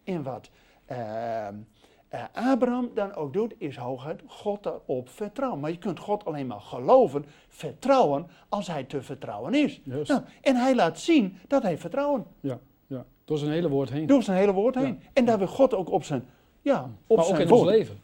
En 0.05 0.23
wat 0.23 0.51
uh, 0.91 1.49
uh, 2.15 2.23
Abraham 2.33 2.91
dan 2.95 3.15
ook 3.15 3.33
doet, 3.33 3.55
is 3.59 3.77
hooguit 3.77 4.23
God 4.27 4.67
erop 4.67 5.09
vertrouwen. 5.09 5.61
Maar 5.61 5.71
je 5.71 5.79
kunt 5.79 5.99
God 5.99 6.25
alleen 6.25 6.47
maar 6.47 6.61
geloven, 6.61 7.25
vertrouwen, 7.49 8.27
als 8.49 8.67
hij 8.67 8.85
te 8.85 9.03
vertrouwen 9.03 9.55
is. 9.55 9.81
Nou, 9.85 10.23
en 10.41 10.57
hij 10.57 10.75
laat 10.75 10.99
zien 10.99 11.37
dat 11.49 11.63
hij 11.63 11.79
vertrouwen. 11.79 12.27
Ja, 12.41 12.59
ja. 12.87 13.05
door 13.25 13.39
zijn 13.39 13.51
hele 13.51 13.69
woord 13.69 13.91
heen. 13.91 14.07
Door 14.07 14.23
zijn 14.23 14.39
hele 14.39 14.53
woord 14.53 14.75
heen. 14.75 15.03
En 15.13 15.25
daar 15.25 15.39
wil 15.39 15.47
God 15.47 15.75
ook 15.75 15.91
op 15.91 16.05
zijn, 16.05 16.25
ja, 16.63 16.91
op 17.07 17.17
maar 17.17 17.27
zijn 17.27 17.41
ook 17.41 17.47
in 17.47 17.53
ons 17.53 17.65
leven. 17.65 17.99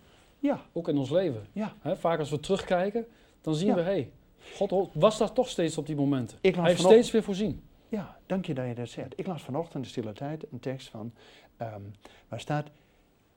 Ja. 0.45 0.61
Ook 0.73 0.89
in 0.89 0.99
ons 0.99 1.11
leven. 1.11 1.47
Ja. 1.53 1.75
vaak 1.83 2.19
als 2.19 2.31
we 2.31 2.41
terugkijken, 2.41 3.07
dan 3.41 3.55
zien 3.55 3.75
we, 3.75 3.81
hé, 3.81 3.87
hey, 3.87 4.11
God 4.57 4.91
was 4.93 5.19
daar 5.19 5.33
toch 5.33 5.49
steeds 5.49 5.79
op 5.79 5.87
die 5.87 5.97
momenten. 5.97 6.39
Hij 6.41 6.53
heeft 6.63 6.81
steeds 6.81 7.11
weer 7.11 7.23
voorzien. 7.23 7.63
Ja, 7.89 8.17
dank 8.27 8.47
je 8.47 8.55
dat 8.55 8.67
je 8.67 8.75
dat 8.75 8.89
zegt. 8.89 9.13
Ik 9.17 9.27
las 9.27 9.43
vanochtend 9.43 9.75
in 9.75 9.81
de 9.81 9.89
stille 9.89 10.13
tijd 10.13 10.45
een 10.53 10.61
tekst 10.61 10.89
van, 10.89 11.13
um, 11.61 11.95
waar 12.29 12.41
staat 12.41 12.67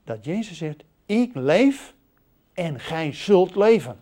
dat 0.03 0.25
Jezus 0.25 0.57
zegt, 0.57 0.83
ik 1.05 1.35
leef 1.35 1.95
en 2.53 2.79
gij 2.79 3.13
zult 3.13 3.55
leven. 3.55 3.97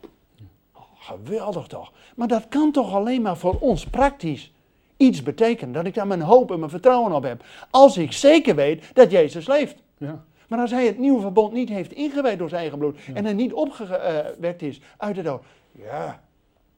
Oh, 0.74 0.82
geweldig 0.96 1.68
toch. 1.68 1.94
Maar 2.16 2.28
dat 2.28 2.48
kan 2.48 2.72
toch 2.72 2.94
alleen 2.94 3.22
maar 3.22 3.38
voor 3.38 3.60
ons 3.60 3.86
praktisch 3.86 4.54
iets 4.98 5.24
betekenen. 5.24 5.74
Dat 5.74 5.86
ik 5.86 5.94
daar 5.94 6.08
mijn 6.08 6.22
hoop 6.22 6.52
en 6.52 6.60
mijn 6.60 6.72
vertrouwen 6.72 7.12
op 7.12 7.24
heb. 7.24 7.46
Als 7.70 7.98
ik 7.98 8.12
zeker 8.12 8.56
weet 8.56 8.90
dat 8.94 9.12
Jezus 9.12 9.48
leeft. 9.48 9.76
Ja. 9.98 10.26
Maar 10.48 10.60
als 10.60 10.72
hij 10.72 10.86
het 10.86 10.98
nieuwe 10.98 11.22
verbond 11.22 11.54
niet 11.54 11.70
heeft 11.70 11.94
ingewijd 11.94 12.40
door 12.40 12.50
zijn 12.50 12.62
eigen 12.62 12.78
bloed 12.80 13.00
en 13.14 13.26
er 13.26 13.34
niet 13.34 13.54
opgewekt 13.54 14.62
is 14.62 14.82
uit 14.98 15.16
de 15.16 15.22
dood, 15.22 15.44
ja, 15.72 16.24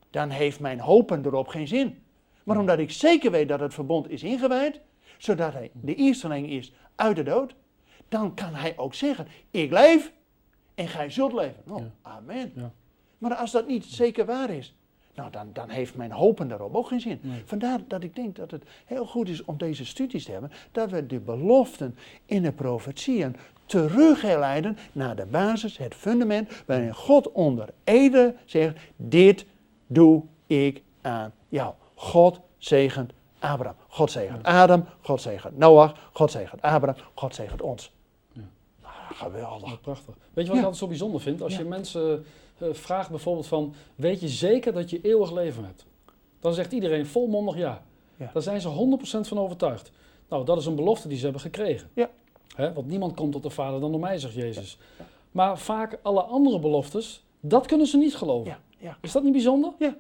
dan 0.10 0.30
heeft 0.30 0.60
mijn 0.60 0.80
hopen 0.80 1.26
erop 1.26 1.48
geen 1.48 1.68
zin. 1.68 2.02
Maar 2.44 2.60
omdat 2.60 2.80
ik 2.80 2.92
zeker 2.92 3.32
weet 3.32 3.48
dat 3.48 3.60
het 3.60 3.74
verbond 3.74 4.10
is 4.10 4.24
ingewijd, 4.24 4.80
zodat 5.18 5.54
hij 5.54 5.72
de 5.74 5.96
eersteling 5.96 6.50
is 6.50 6.74
uit 6.96 7.16
de 7.16 7.24
dood, 7.24 7.56
dan 8.10 8.34
kan 8.34 8.56
hij 8.56 8.78
ook 8.78 8.94
zeggen, 8.94 9.28
ik 9.52 9.72
leef 9.72 10.12
en 10.76 10.88
gij 10.88 11.10
zult 11.10 11.34
leven. 11.34 11.64
Oh, 11.68 11.82
Amen. 12.02 12.52
Ja. 12.56 12.72
Maar 13.18 13.36
als 13.36 13.52
dat 13.52 13.68
niet 13.68 13.86
zeker 13.86 14.26
waar 14.26 14.50
is, 14.50 14.76
nou, 15.18 15.32
dan, 15.32 15.50
dan 15.54 15.70
heeft 15.70 15.96
mijn 15.96 16.12
hopen 16.12 16.48
daarop 16.48 16.76
ook 16.76 16.88
geen 16.88 17.00
zin. 17.00 17.20
Vandaar 17.46 17.80
dat 17.88 18.04
ik 18.04 18.16
denk 18.16 18.36
dat 18.36 18.52
het 18.52 18.64
heel 18.86 19.06
goed 19.06 19.30
is 19.30 19.46
om 19.46 19.58
deze 19.58 19.86
studies 19.86 20.26
te 20.26 20.32
hebben, 20.32 20.52
dat 20.72 20.90
we 20.90 21.06
de 21.06 21.20
beloften 21.20 21.96
in 22.26 22.42
de 22.42 22.52
profetieën 22.52 23.36
terugleiden 23.66 24.78
naar 24.92 25.16
de 25.16 25.26
basis, 25.26 25.78
het 25.78 25.96
fundament, 25.96 26.64
waarin 26.66 26.94
God 26.94 27.32
onder 27.32 27.70
ede 27.84 28.36
zegt, 28.46 28.78
dit 28.96 29.46
doe 29.88 30.24
ik 30.48 30.82
aan 31.02 31.34
jou. 31.50 31.74
God 31.96 32.40
zegent 32.58 33.12
Abraham, 33.40 33.76
God 33.88 34.12
zegent 34.12 34.44
Adam, 34.44 34.86
God 35.02 35.22
zegent 35.22 35.58
Noach, 35.58 36.10
God 36.12 36.32
zegent 36.32 36.62
Abraham, 36.62 37.02
God 37.14 37.36
zegent 37.36 37.62
ons. 37.62 37.92
Ja. 38.32 38.42
Ah, 38.82 38.92
geweldig. 39.14 39.82
prachtig. 39.82 40.16
Weet 40.34 40.46
je 40.46 40.52
wat 40.52 40.60
ik 40.60 40.64
altijd 40.64 40.76
zo 40.76 40.88
bijzonder 40.88 41.22
vind? 41.22 41.42
Als 41.42 41.58
je 41.58 41.64
mensen 41.64 42.26
vraagt 42.60 43.10
bijvoorbeeld 43.10 43.48
van, 43.48 43.74
weet 43.96 44.20
je 44.20 44.28
zeker 44.28 44.74
dat 44.74 44.90
je 44.90 45.02
eeuwig 45.02 45.32
leven 45.32 45.66
hebt? 45.66 45.86
Dan 46.40 46.54
zegt 46.54 46.72
iedereen 46.72 47.06
volmondig 47.06 47.58
ja. 47.58 47.84
Ja. 48.18 48.30
Daar 48.34 48.42
zijn 48.42 48.62
ze 48.62 48.98
100% 49.24 49.28
van 49.28 49.40
overtuigd. 49.40 49.92
Nou, 50.30 50.46
dat 50.46 50.58
is 50.58 50.66
een 50.66 50.76
belofte 50.76 51.08
die 51.08 51.18
ze 51.18 51.24
hebben 51.24 51.42
gekregen. 51.42 51.90
Ja. 51.94 52.10
Hè, 52.56 52.74
want 52.74 52.88
niemand 52.88 53.16
komt 53.16 53.32
tot 53.32 53.44
de 53.44 53.50
Vader 53.50 53.80
dan 53.80 53.92
door 53.92 54.00
mij, 54.00 54.18
zegt 54.18 54.34
Jezus. 54.34 54.78
Maar 55.32 55.58
vaak 55.58 56.00
alle 56.02 56.22
andere 56.22 56.60
beloftes, 56.60 57.24
dat 57.40 57.66
kunnen 57.66 57.88
ze 57.88 57.98
niet 57.98 58.16
geloven. 58.16 58.58
Is 59.02 59.12
dat 59.12 59.24
niet 59.24 59.32
bijzonder? 59.32 59.74
Ja. 59.80 59.96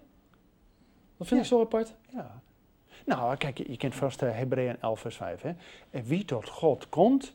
Dat 1.17 1.27
vind 1.27 1.41
ik 1.41 1.47
zo 1.47 1.61
apart. 1.61 1.93
ja. 2.13 2.41
Nou, 3.05 3.35
kijk, 3.37 3.57
je 3.57 3.65
je 3.67 3.77
kent 3.77 3.95
vast 3.95 4.21
uh, 4.21 4.31
Hebreeën 4.31 4.81
11 4.81 4.99
vers 4.99 5.15
5. 5.15 5.41
Hè? 5.41 5.51
En 5.89 6.03
wie 6.03 6.25
tot 6.25 6.49
God 6.49 6.89
komt, 6.89 7.33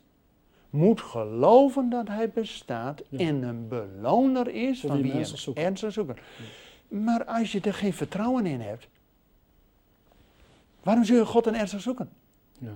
moet 0.72 1.00
geloven 1.00 1.90
dat 1.90 2.08
hij 2.08 2.30
bestaat 2.30 3.02
Ja. 3.08 3.18
en 3.18 3.42
een 3.42 3.68
beloner 3.68 4.48
is 4.48 4.80
Voor 4.80 4.88
van 4.88 5.02
wie 5.02 5.12
wie 5.12 5.24
hem 5.24 5.54
ernstig 5.54 5.92
zoeken. 5.92 6.16
Maar 6.88 7.24
als 7.24 7.52
je 7.52 7.60
er 7.60 7.74
geen 7.74 7.92
vertrouwen 7.92 8.46
in 8.46 8.60
hebt, 8.60 8.88
waarom 10.82 11.04
zul 11.04 11.16
je 11.16 11.26
God 11.26 11.44
dan 11.44 11.54
ernstig 11.54 11.80
zoeken? 11.80 12.10
Ja. 12.58 12.74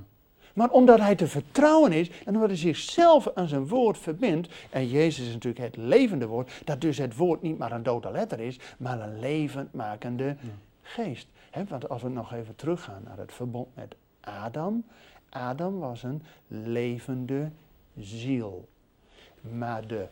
Maar 0.55 0.71
omdat 0.71 0.99
hij 0.99 1.15
te 1.15 1.27
vertrouwen 1.27 1.93
is 1.93 2.11
en 2.25 2.35
omdat 2.35 2.49
hij 2.49 2.59
zichzelf 2.59 3.29
aan 3.35 3.49
zijn 3.49 3.69
woord 3.69 3.99
verbindt, 3.99 4.49
en 4.71 4.89
Jezus 4.89 5.27
is 5.27 5.33
natuurlijk 5.33 5.65
het 5.65 5.77
levende 5.77 6.27
woord, 6.27 6.53
dat 6.65 6.81
dus 6.81 6.99
het 6.99 7.17
woord 7.17 7.43
niet 7.43 7.59
maar 7.59 7.73
een 7.73 7.83
dode 7.83 8.11
letter 8.11 8.41
is, 8.41 8.59
maar 8.79 9.01
een 9.01 9.19
levendmakende 9.19 10.37
geest. 10.83 11.29
Want 11.69 11.89
als 11.89 12.03
we 12.03 12.09
nog 12.09 12.33
even 12.33 12.57
teruggaan 12.57 13.03
naar 13.05 13.19
het 13.19 13.33
verbond 13.33 13.69
met 13.75 13.95
Adam, 14.21 14.85
Adam 15.29 15.79
was 15.79 16.03
een 16.03 16.23
levende 16.47 17.51
ziel. 17.99 18.69
Maar 19.41 19.87
de 19.87 20.09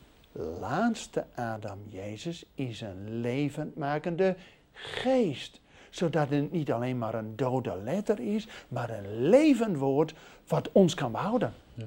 laatste 0.60 1.24
Adam, 1.34 1.78
Jezus, 1.88 2.44
is 2.54 2.80
een 2.80 3.20
levendmakende 3.20 4.36
geest 4.72 5.62
zodat 5.94 6.28
het 6.28 6.52
niet 6.52 6.72
alleen 6.72 6.98
maar 6.98 7.14
een 7.14 7.36
dode 7.36 7.76
letter 7.84 8.20
is, 8.20 8.48
maar 8.68 8.90
een 8.90 9.28
levend 9.28 9.76
woord 9.76 10.14
wat 10.46 10.72
ons 10.72 10.94
kan 10.94 11.12
behouden. 11.12 11.54
Ja. 11.74 11.84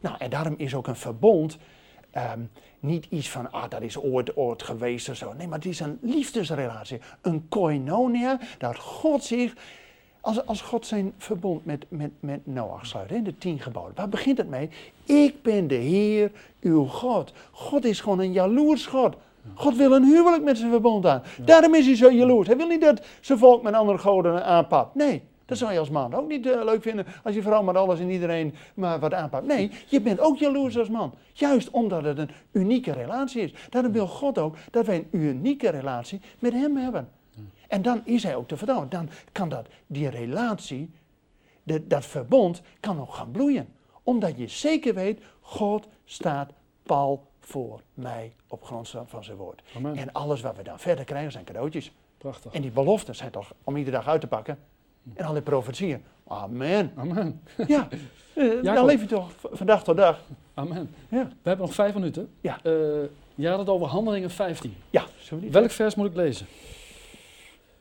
Nou, 0.00 0.16
en 0.18 0.30
daarom 0.30 0.54
is 0.56 0.74
ook 0.74 0.86
een 0.86 0.96
verbond 0.96 1.58
ehm, 2.10 2.40
niet 2.80 3.06
iets 3.08 3.30
van, 3.30 3.52
ah, 3.52 3.70
dat 3.70 3.82
is 3.82 3.98
ooit, 3.98 4.36
ooit 4.36 4.62
geweest 4.62 5.08
of 5.08 5.16
zo. 5.16 5.32
Nee, 5.32 5.46
maar 5.46 5.58
het 5.58 5.68
is 5.68 5.80
een 5.80 5.98
liefdesrelatie, 6.02 7.00
een 7.20 7.48
koinonia, 7.48 8.40
dat 8.58 8.78
God 8.78 9.24
zich, 9.24 9.54
als, 10.20 10.46
als 10.46 10.60
God 10.60 10.86
zijn 10.86 11.12
verbond 11.16 11.64
met, 11.64 11.84
met, 11.88 12.10
met 12.20 12.46
Noach 12.46 12.86
sluit, 12.86 13.10
hè, 13.10 13.22
de 13.22 13.38
tien 13.38 13.58
geboden, 13.58 13.92
waar 13.94 14.08
begint 14.08 14.38
het 14.38 14.48
mee? 14.48 14.68
Ik 15.04 15.42
ben 15.42 15.68
de 15.68 15.74
Heer, 15.74 16.30
uw 16.60 16.84
God. 16.84 17.32
God 17.50 17.84
is 17.84 18.00
gewoon 18.00 18.18
een 18.18 18.32
jaloers 18.32 18.86
God. 18.86 19.16
God 19.54 19.76
wil 19.76 19.92
een 19.92 20.04
huwelijk 20.04 20.42
met 20.42 20.58
zijn 20.58 20.70
verbond 20.70 21.06
aan. 21.06 21.22
Daarom 21.44 21.74
is 21.74 21.86
hij 21.86 21.96
zo 21.96 22.10
jaloers. 22.10 22.46
Hij 22.46 22.56
wil 22.56 22.66
niet 22.66 22.80
dat 22.80 23.02
zijn 23.20 23.38
volk 23.38 23.62
met 23.62 23.74
andere 23.74 23.98
goden 23.98 24.44
aanpakt. 24.44 24.94
Nee, 24.94 25.22
dat 25.50 25.58
zou 25.58 25.72
je 25.72 25.78
als 25.78 25.90
man 25.90 26.14
ook 26.14 26.28
niet 26.28 26.46
eh, 26.46 26.64
leuk 26.64 26.82
vinden 26.82 27.06
als 27.24 27.34
je 27.34 27.42
vrouw 27.42 27.62
met 27.62 27.76
alles 27.76 28.00
en 28.00 28.10
iedereen 28.10 28.54
maar 28.74 28.98
wat 29.00 29.14
aanpakt. 29.14 29.46
Nee, 29.46 29.70
je 29.86 30.00
bent 30.00 30.20
ook 30.20 30.38
jaloers 30.38 30.78
als 30.78 30.88
man. 30.88 31.14
Juist 31.32 31.70
omdat 31.70 32.04
het 32.04 32.18
een 32.18 32.30
unieke 32.52 32.92
relatie 32.92 33.42
is. 33.42 33.54
Daarom 33.70 33.92
wil 33.92 34.06
God 34.06 34.38
ook 34.38 34.56
dat 34.70 34.86
wij 34.86 34.96
een 34.96 35.20
unieke 35.20 35.70
relatie 35.70 36.20
met 36.38 36.52
hem 36.52 36.76
hebben. 36.76 37.08
En 37.70 37.82
dan 37.82 38.00
is 38.04 38.22
hij 38.22 38.36
ook 38.36 38.48
te 38.48 38.56
vertrouwen. 38.56 38.88
Dan 38.88 39.08
kan 39.32 39.48
dat, 39.48 39.68
die 39.86 40.08
relatie, 40.08 40.90
de, 41.62 41.86
dat 41.86 42.06
verbond, 42.06 42.62
kan 42.80 43.00
ook 43.00 43.14
gaan 43.14 43.30
bloeien. 43.30 43.68
Omdat 44.02 44.38
je 44.38 44.48
zeker 44.48 44.94
weet, 44.94 45.20
God 45.40 45.88
staat 46.04 46.52
pal 46.82 47.26
voor 47.40 47.80
mij 47.94 48.32
op 48.48 48.64
grond 48.64 48.94
van 49.06 49.24
zijn 49.24 49.36
woord. 49.36 49.62
Amen. 49.76 49.96
En 49.96 50.12
alles 50.12 50.40
wat 50.40 50.56
we 50.56 50.62
dan 50.62 50.78
verder 50.78 51.04
krijgen 51.04 51.32
zijn 51.32 51.44
cadeautjes. 51.44 51.92
Prachtig. 52.18 52.52
En 52.52 52.62
die 52.62 52.70
beloften 52.70 53.14
zijn 53.14 53.30
toch 53.30 53.52
om 53.64 53.76
iedere 53.76 53.96
dag 53.96 54.08
uit 54.08 54.20
te 54.20 54.26
pakken. 54.26 54.58
En 55.14 55.24
al 55.24 55.32
die 55.32 55.42
profetieën. 55.42 56.04
Amen. 56.26 56.92
Amen. 56.96 57.42
Ja, 57.66 57.88
eh, 58.34 58.62
dan 58.62 58.84
leef 58.84 59.00
je 59.00 59.06
toch 59.06 59.30
van 59.42 59.66
dag 59.66 59.84
tot 59.84 59.96
dag. 59.96 60.20
Amen. 60.54 60.94
Ja, 61.08 61.24
We 61.24 61.48
hebben 61.48 61.66
nog 61.66 61.74
vijf 61.74 61.94
minuten. 61.94 62.30
Ja. 62.40 62.58
Eh, 62.62 62.72
je 63.34 63.48
had 63.48 63.58
het 63.58 63.68
over 63.68 63.86
handelingen 63.86 64.30
15. 64.30 64.76
ja 64.90 65.04
Welk 65.50 65.70
vers 65.70 65.94
moet 65.94 66.06
ik 66.06 66.14
lezen? 66.14 66.46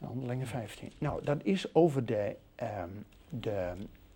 Handelingen 0.05 0.47
15. 0.47 0.91
Nou, 0.97 1.23
dat 1.23 1.43
is 1.43 1.75
over 1.75 2.05
de, 2.05 2.35
ehm, 2.55 2.89
de 3.29 3.73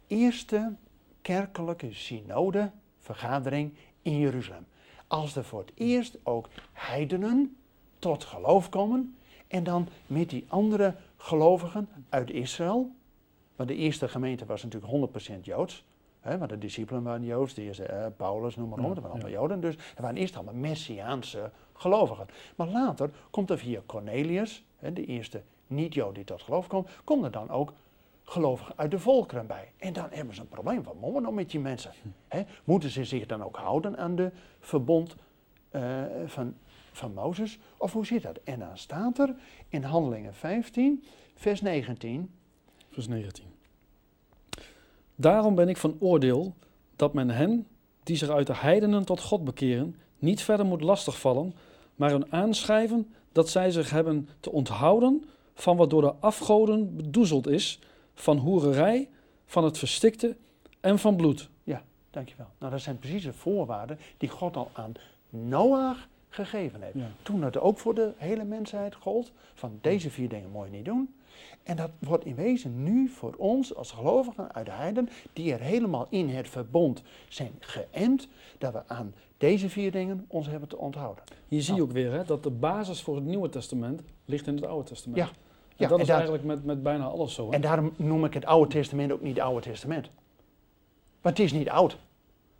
eerste 0.07 0.73
kerkelijke 1.21 1.93
synode, 1.93 2.71
vergadering 2.99 3.73
in 4.01 4.17
Jeruzalem. 4.17 4.65
Als 5.07 5.35
er 5.35 5.43
voor 5.43 5.59
het 5.59 5.71
eerst 5.75 6.17
ook 6.23 6.49
heidenen 6.73 7.57
tot 7.99 8.23
geloof 8.23 8.69
komen 8.69 9.15
en 9.47 9.63
dan 9.63 9.87
met 10.07 10.29
die 10.29 10.45
andere 10.47 10.95
gelovigen 11.17 11.89
uit 12.09 12.31
Israël. 12.31 12.91
Want 13.55 13.69
de 13.69 13.75
eerste 13.75 14.07
gemeente 14.07 14.45
was 14.45 14.63
natuurlijk 14.63 14.91
100% 14.91 15.45
Joods. 15.45 15.85
Hè, 16.19 16.37
want 16.37 16.49
de 16.49 16.57
discipelen 16.57 17.03
waren 17.03 17.25
Joods, 17.25 17.53
de 17.53 17.61
eerste, 17.61 17.83
eh, 17.83 18.07
Paulus, 18.17 18.55
noem 18.55 18.69
maar 18.69 18.79
op, 18.79 18.85
dat 18.85 19.03
waren 19.03 19.11
allemaal. 19.11 19.29
Joden. 19.29 19.61
Dus 19.61 19.75
er 19.75 20.01
waren 20.01 20.17
eerst 20.17 20.35
allemaal 20.35 20.53
Messiaanse 20.53 21.51
gelovigen. 21.73 22.27
Maar 22.55 22.67
later 22.67 23.09
komt 23.29 23.49
er 23.49 23.57
via 23.57 23.81
Cornelius, 23.85 24.65
hè, 24.77 24.93
de 24.93 25.05
eerste 25.05 25.41
niet-Jood 25.67 26.15
die 26.15 26.23
tot 26.23 26.41
geloof 26.41 26.67
komt, 26.67 26.89
komt 27.03 27.23
er 27.23 27.31
dan 27.31 27.49
ook 27.49 27.73
gelovigen 28.23 28.73
uit 28.77 28.91
de 28.91 28.99
volkeren 28.99 29.47
bij. 29.47 29.71
En 29.77 29.93
dan 29.93 30.07
hebben 30.09 30.35
ze 30.35 30.41
een 30.41 30.47
probleem. 30.47 30.83
Wat 30.83 30.93
moeten 30.93 31.13
we 31.13 31.21
nou 31.21 31.33
met 31.33 31.49
die 31.49 31.59
mensen? 31.59 31.91
Hè, 32.27 32.43
moeten 32.63 32.89
ze 32.89 33.05
zich 33.05 33.25
dan 33.25 33.43
ook 33.43 33.55
houden 33.55 33.97
aan 33.97 34.15
de 34.15 34.31
verbond 34.59 35.15
eh, 35.69 36.03
van, 36.25 36.55
van 36.91 37.13
Mozes? 37.13 37.59
Of 37.77 37.93
hoe 37.93 38.05
zit 38.05 38.23
dat? 38.23 38.39
En 38.43 38.59
dan 38.59 38.77
staat 38.77 39.19
er 39.19 39.35
in 39.69 39.83
Handelingen 39.83 40.33
15, 40.33 41.03
vers 41.35 41.61
19. 41.61 42.31
Vers 42.89 43.07
19. 43.07 43.45
Daarom 45.15 45.55
ben 45.55 45.69
ik 45.69 45.77
van 45.77 45.95
oordeel 45.99 46.53
dat 46.95 47.13
men 47.13 47.29
hen, 47.29 47.67
die 48.03 48.15
zich 48.15 48.29
uit 48.29 48.47
de 48.47 48.55
heidenen 48.55 49.05
tot 49.05 49.21
God 49.21 49.43
bekeren, 49.43 49.95
niet 50.19 50.41
verder 50.41 50.65
moet 50.65 50.81
lastigvallen, 50.81 51.53
maar 51.95 52.09
hun 52.09 52.31
aanschrijven 52.31 53.13
dat 53.31 53.49
zij 53.49 53.71
zich 53.71 53.89
hebben 53.89 54.29
te 54.39 54.51
onthouden 54.51 55.23
van 55.53 55.77
wat 55.77 55.89
door 55.89 56.01
de 56.01 56.13
afgoden 56.19 56.95
bedoezeld 56.95 57.47
is, 57.47 57.79
van 58.13 58.37
hoererij, 58.37 59.09
van 59.45 59.63
het 59.63 59.77
verstikte 59.77 60.35
en 60.79 60.99
van 60.99 61.15
bloed. 61.15 61.49
Dankjewel. 62.13 62.47
Nou, 62.59 62.71
dat 62.71 62.81
zijn 62.81 62.99
precies 62.99 63.23
de 63.23 63.33
voorwaarden 63.33 63.99
die 64.17 64.29
God 64.29 64.55
al 64.55 64.69
aan 64.73 64.93
Noach 65.29 66.07
gegeven 66.29 66.81
heeft. 66.81 66.95
Ja. 66.95 67.11
Toen 67.21 67.43
het 67.43 67.59
ook 67.59 67.79
voor 67.79 67.95
de 67.95 68.13
hele 68.17 68.43
mensheid 68.43 68.95
gold, 68.95 69.31
van 69.53 69.77
deze 69.81 70.09
vier 70.09 70.29
dingen 70.29 70.49
je 70.63 70.69
niet 70.69 70.85
doen. 70.85 71.15
En 71.63 71.75
dat 71.75 71.89
wordt 71.99 72.25
in 72.25 72.35
wezen 72.35 72.83
nu 72.83 73.07
voor 73.09 73.33
ons 73.37 73.75
als 73.75 73.91
gelovigen 73.91 74.53
uit 74.53 74.65
de 74.65 74.71
heiden, 74.71 75.09
die 75.33 75.53
er 75.53 75.59
helemaal 75.59 76.07
in 76.09 76.29
het 76.29 76.49
verbond 76.49 77.01
zijn 77.27 77.51
geënt, 77.59 78.27
dat 78.57 78.73
we 78.73 78.87
aan 78.87 79.13
deze 79.37 79.69
vier 79.69 79.91
dingen 79.91 80.25
ons 80.27 80.47
hebben 80.47 80.69
te 80.69 80.77
onthouden. 80.77 81.23
Hier 81.47 81.61
zie 81.61 81.73
je 81.73 81.79
Nou. 81.79 81.89
ook 81.89 81.95
weer 81.95 82.11
hè, 82.11 82.23
dat 82.23 82.43
de 82.43 82.51
basis 82.51 83.01
voor 83.01 83.15
het 83.15 83.25
Nieuwe 83.25 83.49
Testament 83.49 84.01
ligt 84.25 84.47
in 84.47 84.55
het 84.55 84.65
Oude 84.65 84.89
Testament. 84.89 85.27
Ja. 85.27 85.31
En 85.77 85.83
Ja, 85.83 85.87
dat 85.87 85.99
is 85.99 86.09
eigenlijk 86.09 86.43
met, 86.43 86.65
met 86.65 86.83
bijna 86.83 87.05
alles 87.05 87.33
zo. 87.33 87.47
Hè? 87.47 87.53
En 87.53 87.61
daarom 87.61 87.93
noem 87.95 88.25
ik 88.25 88.33
het 88.33 88.45
Oude 88.45 88.69
Testament 88.69 89.11
ook 89.11 89.21
niet 89.21 89.41
Oude 89.41 89.61
Testament. 89.61 90.09
Want 91.21 91.37
het 91.37 91.45
is 91.45 91.53
niet 91.53 91.69
oud. 91.69 91.97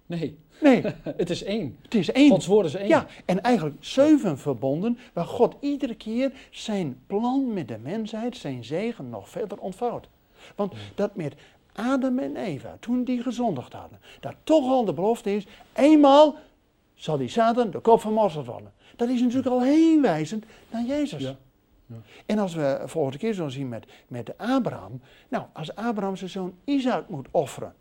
Nee, 0.06 0.38
Nee, 0.62 0.84
het 1.24 1.30
is 1.30 1.44
één. 1.44 1.78
het 1.82 1.96
is 1.96 2.12
één. 2.12 2.30
Gods 2.30 2.46
woord 2.46 2.66
is 2.66 2.76
één. 2.76 2.88
Ja, 2.88 3.08
en 3.26 3.42
eigenlijk 3.42 3.76
zeven 3.80 4.38
verbonden 4.38 4.98
waar 5.14 5.26
God 5.26 5.56
iedere 5.60 5.96
keer 5.96 6.32
zijn 6.52 7.00
plan 7.08 7.54
met 7.54 7.68
de 7.68 7.78
mensheid, 7.78 8.38
zijn 8.38 8.64
zegen 8.64 9.10
nog 9.10 9.30
verder 9.30 9.58
ontvouwt. 9.58 10.08
Want 10.56 10.74
dat 10.96 11.16
met 11.16 11.36
Adam 11.74 12.20
en 12.20 12.36
Eva, 12.36 12.78
toen 12.80 13.04
die 13.04 13.22
gezondigd 13.22 13.74
hadden, 13.74 14.00
dat 14.20 14.36
toch 14.44 14.70
al 14.70 14.86
de 14.86 14.94
belofte 14.94 15.36
is, 15.36 15.48
eenmaal 15.74 16.36
zal 16.96 17.18
die 17.18 17.28
Satan 17.28 17.72
de 17.72 17.80
kop 17.80 18.02
vermorzeld 18.02 18.46
worden. 18.46 18.72
Dat 18.96 19.10
is 19.10 19.22
natuurlijk 19.22 19.48
al 19.48 19.64
heenwijzend 19.64 20.46
naar 20.70 20.84
Jezus. 20.84 21.22
Ja. 21.22 21.36
En 22.26 22.40
als 22.40 22.54
we 22.54 22.82
volgende 22.86 23.18
keer 23.18 23.34
zullen 23.34 23.52
zien 23.52 23.70
met, 23.70 23.86
met 24.08 24.38
Abraham, 24.38 25.02
nou, 25.30 25.46
als 25.54 25.76
Abraham 25.76 26.16
zijn 26.16 26.30
zoon 26.30 26.54
Isaac 26.64 27.10
moet 27.10 27.28
offeren, 27.32 27.74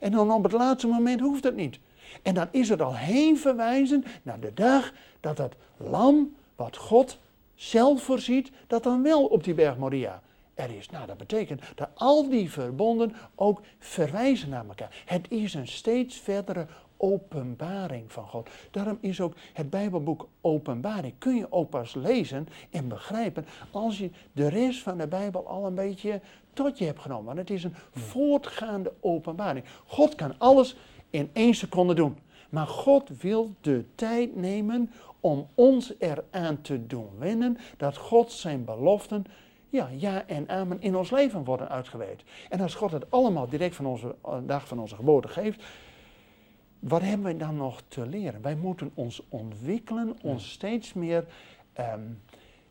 en 0.00 0.12
dan 0.12 0.32
op 0.32 0.42
het 0.42 0.52
laatste 0.52 0.86
moment 0.86 1.20
hoeft 1.20 1.44
het 1.44 1.56
niet. 1.56 1.78
En 2.22 2.34
dan 2.34 2.48
is 2.50 2.68
het 2.68 2.82
al 2.82 2.96
heen 2.96 3.38
verwijzen 3.38 4.04
naar 4.22 4.40
de 4.40 4.54
dag 4.54 4.92
dat 5.20 5.38
het 5.38 5.54
lam, 5.76 6.34
wat 6.56 6.76
God 6.76 7.18
zelf 7.54 8.02
voorziet, 8.02 8.50
dat 8.66 8.82
dan 8.82 9.02
wel 9.02 9.24
op 9.24 9.44
die 9.44 9.54
berg 9.54 9.76
Moria 9.76 10.22
er 10.54 10.76
is. 10.76 10.90
Nou, 10.90 11.06
dat 11.06 11.16
betekent 11.16 11.62
dat 11.74 11.88
al 11.94 12.28
die 12.28 12.50
verbonden 12.50 13.14
ook 13.34 13.60
verwijzen 13.78 14.48
naar 14.48 14.66
elkaar. 14.68 15.02
Het 15.04 15.30
is 15.30 15.54
een 15.54 15.68
steeds 15.68 16.16
verdere 16.16 16.66
openbaring 17.04 18.12
van 18.12 18.26
God. 18.26 18.50
Daarom 18.70 18.98
is 19.00 19.20
ook 19.20 19.34
het 19.52 19.70
Bijbelboek 19.70 20.28
Openbaring. 20.40 21.14
Kun 21.18 21.36
je 21.36 21.52
ook 21.52 21.70
pas 21.70 21.94
lezen 21.94 22.48
en 22.70 22.88
begrijpen 22.88 23.46
als 23.70 23.98
je 23.98 24.10
de 24.32 24.48
rest 24.48 24.82
van 24.82 24.98
de 24.98 25.06
Bijbel 25.06 25.46
al 25.46 25.66
een 25.66 25.74
beetje 25.74 26.20
tot 26.52 26.78
je 26.78 26.84
hebt 26.84 27.00
genomen. 27.00 27.24
Want 27.24 27.38
het 27.38 27.50
is 27.50 27.64
een 27.64 27.74
voortgaande 27.90 28.92
openbaring. 29.00 29.64
God 29.86 30.14
kan 30.14 30.38
alles 30.38 30.76
in 31.10 31.30
één 31.32 31.54
seconde 31.54 31.94
doen. 31.94 32.18
Maar 32.50 32.66
God 32.66 33.10
wil 33.20 33.54
de 33.60 33.84
tijd 33.94 34.36
nemen 34.36 34.90
om 35.20 35.48
ons 35.54 35.92
eraan 35.98 36.60
te 36.60 36.86
doen 36.86 37.08
wennen 37.18 37.58
dat 37.76 37.96
God 37.96 38.32
zijn 38.32 38.64
beloften, 38.64 39.24
ja, 39.68 39.88
ja 39.96 40.26
en 40.26 40.48
amen, 40.48 40.80
in 40.80 40.96
ons 40.96 41.10
leven 41.10 41.44
worden 41.44 41.68
uitgewerkt. 41.68 42.22
En 42.48 42.60
als 42.60 42.74
God 42.74 42.90
het 42.90 43.10
allemaal 43.10 43.48
direct 43.48 43.74
van 43.74 43.86
onze 43.86 44.14
eh, 44.24 44.36
dag 44.46 44.68
van 44.68 44.78
onze 44.78 44.94
geboorte 44.94 45.28
geeft, 45.28 45.64
wat 46.88 47.02
hebben 47.02 47.22
wij 47.22 47.36
dan 47.36 47.56
nog 47.56 47.82
te 47.88 48.06
leren? 48.06 48.42
Wij 48.42 48.56
moeten 48.56 48.90
ons 48.94 49.22
ontwikkelen, 49.28 50.16
ons 50.22 50.50
steeds 50.50 50.92
meer 50.92 51.24
ehm, 51.72 52.00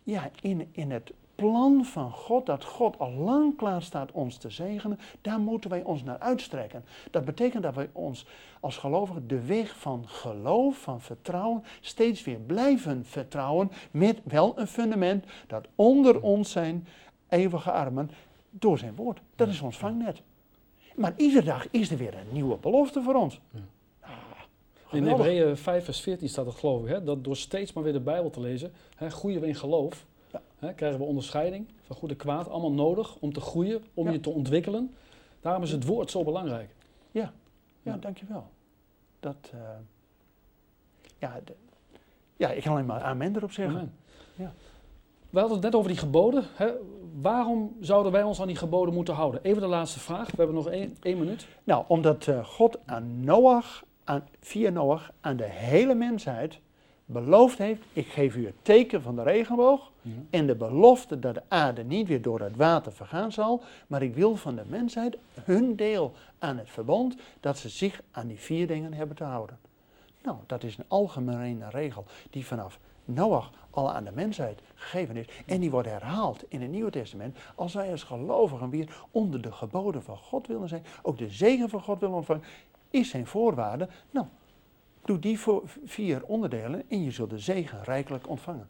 ja, 0.03 0.29
in, 0.41 0.69
in 0.71 0.91
het 0.91 1.13
plan 1.35 1.85
van 1.85 2.11
God, 2.11 2.45
dat 2.45 2.63
God 2.63 2.99
al 2.99 3.11
lang 3.11 3.57
klaar 3.57 3.81
staat 3.81 4.11
ons 4.11 4.37
te 4.37 4.49
zegenen, 4.49 4.99
daar 5.21 5.39
moeten 5.39 5.69
wij 5.69 5.83
ons 5.83 6.03
naar 6.03 6.19
uitstrekken. 6.19 6.85
Dat 7.11 7.25
betekent 7.25 7.63
dat 7.63 7.75
wij 7.75 7.89
ons 7.91 8.25
als 8.59 8.77
gelovigen 8.77 9.27
de 9.27 9.45
weg 9.45 9.77
van 9.77 10.07
geloof, 10.07 10.77
van 10.77 11.01
vertrouwen, 11.01 11.63
steeds 11.81 12.23
weer 12.23 12.39
blijven 12.39 13.05
vertrouwen 13.05 13.71
met 13.91 14.21
wel 14.23 14.59
een 14.59 14.67
fundament 14.67 15.25
dat 15.47 15.67
onder 15.75 16.21
ons 16.21 16.51
zijn 16.51 16.87
eeuwige 17.29 17.71
armen 17.71 18.11
door 18.49 18.77
zijn 18.77 18.95
woord. 18.95 19.21
Dat 19.35 19.47
is 19.47 19.61
ons 19.61 19.77
vangnet. 19.77 20.21
Maar 20.95 21.13
iedere 21.17 21.45
dag 21.45 21.67
is 21.71 21.91
er 21.91 21.97
weer 21.97 22.13
een 22.13 22.31
nieuwe 22.31 22.57
belofte 22.57 23.01
voor 23.01 23.15
ons. 23.15 23.39
In. 24.93 25.07
Hebreeën 25.07 25.57
5 25.57 25.85
vers 25.85 25.99
14 26.01 26.29
staat 26.29 26.45
het 26.45 26.55
geloof 26.55 26.81
ik, 26.81 26.87
hè, 26.87 27.03
dat 27.03 27.23
door 27.23 27.35
steeds 27.35 27.73
maar 27.73 27.83
weer 27.83 27.93
de 27.93 27.99
Bijbel 27.99 28.29
te 28.29 28.39
lezen, 28.39 28.73
hè, 28.95 29.09
groeien 29.09 29.41
we 29.41 29.47
in 29.47 29.55
geloof. 29.55 30.05
Ja. 30.31 30.41
Hè, 30.59 30.73
krijgen 30.73 30.99
we 30.99 31.05
onderscheiding 31.05 31.67
van 31.83 31.95
goed 31.95 32.09
en 32.09 32.15
kwaad, 32.15 32.49
allemaal 32.49 32.71
nodig 32.71 33.15
om 33.19 33.33
te 33.33 33.41
groeien, 33.41 33.83
om 33.93 34.05
Ja. 34.05 34.11
je 34.11 34.19
te 34.19 34.29
ontwikkelen. 34.29 34.93
Daarom 35.41 35.63
is 35.63 35.71
het 35.71 35.85
woord 35.85 36.11
zo 36.11 36.23
belangrijk. 36.23 36.69
Ja, 37.11 37.33
Ja. 37.81 37.97
dankjewel. 37.97 38.47
Dat, 39.19 39.35
eh, 39.51 39.59
ja, 41.17 41.39
de- 41.45 41.53
ja, 42.37 42.49
ik 42.51 42.63
kan 42.63 42.71
alleen 42.71 42.85
maar 42.85 43.01
amen 43.01 43.35
erop 43.35 43.51
zeggen. 43.51 43.75
Amen. 43.75 43.93
Ja. 44.35 44.53
We 45.29 45.39
hadden 45.39 45.57
het 45.57 45.65
net 45.65 45.75
over 45.75 45.89
die 45.89 45.99
geboden. 45.99 46.43
Hè. 46.55 46.71
Waarom 47.21 47.75
zouden 47.79 48.11
wij 48.11 48.23
ons 48.23 48.41
aan 48.41 48.47
die 48.47 48.55
geboden 48.55 48.93
moeten 48.93 49.13
houden? 49.13 49.43
Even 49.43 49.61
de 49.61 49.67
laatste 49.67 49.99
vraag. 49.99 50.29
We 50.31 50.37
hebben 50.37 50.55
nog 50.55 50.67
één, 50.69 50.97
één 51.01 51.17
minuut. 51.19 51.47
Nou, 51.63 51.83
omdat 51.87 52.27
eh, 52.27 52.45
God 52.45 52.77
aan 52.85 53.23
Noach, 53.23 53.83
aan, 54.03 54.27
via 54.39 54.69
Noach, 54.69 55.11
aan 55.21 55.35
de 55.37 55.49
hele 55.49 55.95
mensheid 55.95 56.59
beloofd 57.05 57.57
heeft, 57.57 57.81
ik 57.93 58.07
geef 58.07 58.35
u 58.35 58.45
het 58.45 58.55
teken 58.61 59.01
van 59.01 59.15
de 59.15 59.23
regenboog 59.23 59.91
en 60.29 60.47
de 60.47 60.55
belofte 60.55 61.19
dat 61.19 61.33
de 61.33 61.43
aarde 61.47 61.83
niet 61.83 62.07
weer 62.07 62.21
door 62.21 62.39
het 62.39 62.55
water 62.55 62.91
vergaan 62.91 63.31
zal, 63.31 63.61
maar 63.87 64.01
ik 64.01 64.15
wil 64.15 64.35
van 64.35 64.55
de 64.55 64.63
mensheid 64.67 65.17
hun 65.43 65.75
deel 65.75 66.13
aan 66.39 66.57
het 66.57 66.69
verbond, 66.69 67.15
dat 67.39 67.57
ze 67.57 67.69
zich 67.69 68.01
aan 68.11 68.27
die 68.27 68.39
vier 68.39 68.67
dingen 68.67 68.93
hebben 68.93 69.15
te 69.15 69.23
houden. 69.23 69.59
Nou, 70.23 70.37
dat 70.45 70.63
is 70.63 70.77
een 70.77 70.85
algemene 70.87 71.69
regel 71.69 72.05
die 72.29 72.45
vanaf 72.45 72.79
Noach 73.05 73.51
al 73.69 73.91
aan 73.91 74.03
de 74.03 74.11
mensheid 74.11 74.61
gegeven 74.75 75.15
is. 75.17 75.25
En 75.45 75.59
die 75.59 75.71
wordt 75.71 75.87
herhaald 75.87 76.43
in 76.47 76.61
het 76.61 76.71
Nieuwe 76.71 76.91
Testament. 76.91 77.37
Als 77.55 77.73
wij 77.73 77.91
als 77.91 78.03
gelovigen 78.03 78.69
weer 78.69 78.95
onder 79.11 79.41
de 79.41 79.51
geboden 79.51 80.03
van 80.03 80.17
God 80.17 80.47
willen 80.47 80.67
zijn, 80.67 80.85
ook 81.01 81.17
de 81.17 81.29
zegen 81.29 81.69
van 81.69 81.81
God 81.81 81.99
willen 81.99 82.15
ontvangen, 82.15 82.43
is 82.93 83.09
zijn 83.09 83.27
voorwaarde. 83.27 83.87
Nou, 84.11 84.25
doe 85.05 85.19
die 85.19 85.39
voor 85.39 85.63
vier 85.85 86.23
onderdelen 86.25 86.83
en 86.89 87.03
je 87.03 87.11
zult 87.11 87.29
de 87.29 87.39
zegen 87.39 87.83
rijkelijk 87.83 88.29
ontvangen. 88.29 88.67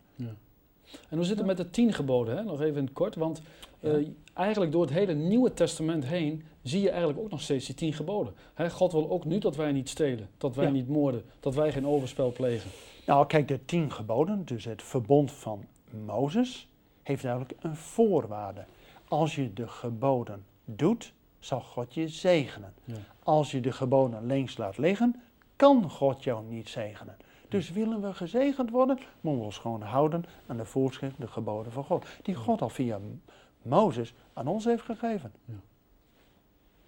En 1.09 1.17
hoe 1.17 1.23
zit 1.23 1.37
het 1.37 1.45
met 1.45 1.57
de 1.57 1.69
tien 1.69 1.93
geboden? 1.93 2.37
Hè? 2.37 2.43
Nog 2.43 2.61
even 2.61 2.77
in 2.77 2.83
het 2.83 2.93
kort. 2.93 3.15
Want 3.15 3.41
eh, 3.79 4.01
Ja. 4.01 4.07
eigenlijk 4.33 4.71
door 4.71 4.81
het 4.81 4.89
hele 4.93 5.13
Nieuwe 5.13 5.53
Testament 5.53 6.05
heen 6.05 6.43
zie 6.61 6.81
je 6.81 6.89
eigenlijk 6.89 7.19
ook 7.19 7.29
nog 7.29 7.41
steeds 7.41 7.65
die 7.65 7.75
tien 7.75 7.93
geboden. 7.93 8.33
Hè, 8.53 8.69
God 8.69 8.91
wil 8.91 9.09
ook 9.09 9.25
nu 9.25 9.37
dat 9.39 9.55
wij 9.55 9.71
niet 9.71 9.89
stelen, 9.89 10.29
dat 10.37 10.55
wij 10.55 10.65
Ja. 10.65 10.71
niet 10.71 10.87
moorden, 10.87 11.23
dat 11.39 11.55
wij 11.55 11.71
geen 11.71 11.87
overspel 11.87 12.31
plegen. 12.31 12.69
Nou, 13.05 13.25
kijk, 13.27 13.47
de 13.47 13.65
tien 13.65 13.91
geboden, 13.91 14.45
dus 14.45 14.65
het 14.65 14.83
verbond 14.83 15.31
van 15.31 15.65
Mozes, 16.05 16.67
heeft 17.03 17.23
duidelijk 17.23 17.53
een 17.59 17.75
voorwaarde. 17.75 18.65
Als 19.07 19.35
je 19.35 19.53
de 19.53 19.67
geboden 19.67 20.45
doet, 20.65 21.13
zal 21.43 21.61
God 21.61 21.93
je 21.93 22.07
zegenen. 22.07 22.73
Ja. 22.83 22.95
Als 23.23 23.51
je 23.51 23.59
de 23.59 23.71
geboden 23.71 24.25
links 24.25 24.57
laat 24.57 24.77
liggen, 24.77 25.21
kan 25.55 25.89
God 25.89 26.23
jou 26.23 26.45
niet 26.45 26.69
zegenen. 26.69 27.17
Dus 27.49 27.71
willen 27.71 28.01
we 28.01 28.13
gezegend 28.13 28.69
worden, 28.69 28.97
moeten 29.21 29.39
we 29.41 29.45
ons 29.45 29.57
gewoon 29.57 29.81
houden 29.81 30.23
aan 30.47 30.57
de 30.57 30.65
voorschriften, 30.65 31.21
de 31.21 31.27
geboden 31.27 31.71
van 31.71 31.83
God. 31.83 32.05
Die 32.21 32.35
God 32.35 32.61
al 32.61 32.69
via 32.69 32.99
Mozes 33.61 34.13
aan 34.33 34.47
ons 34.47 34.65
heeft 34.65 34.83
gegeven. 34.83 35.31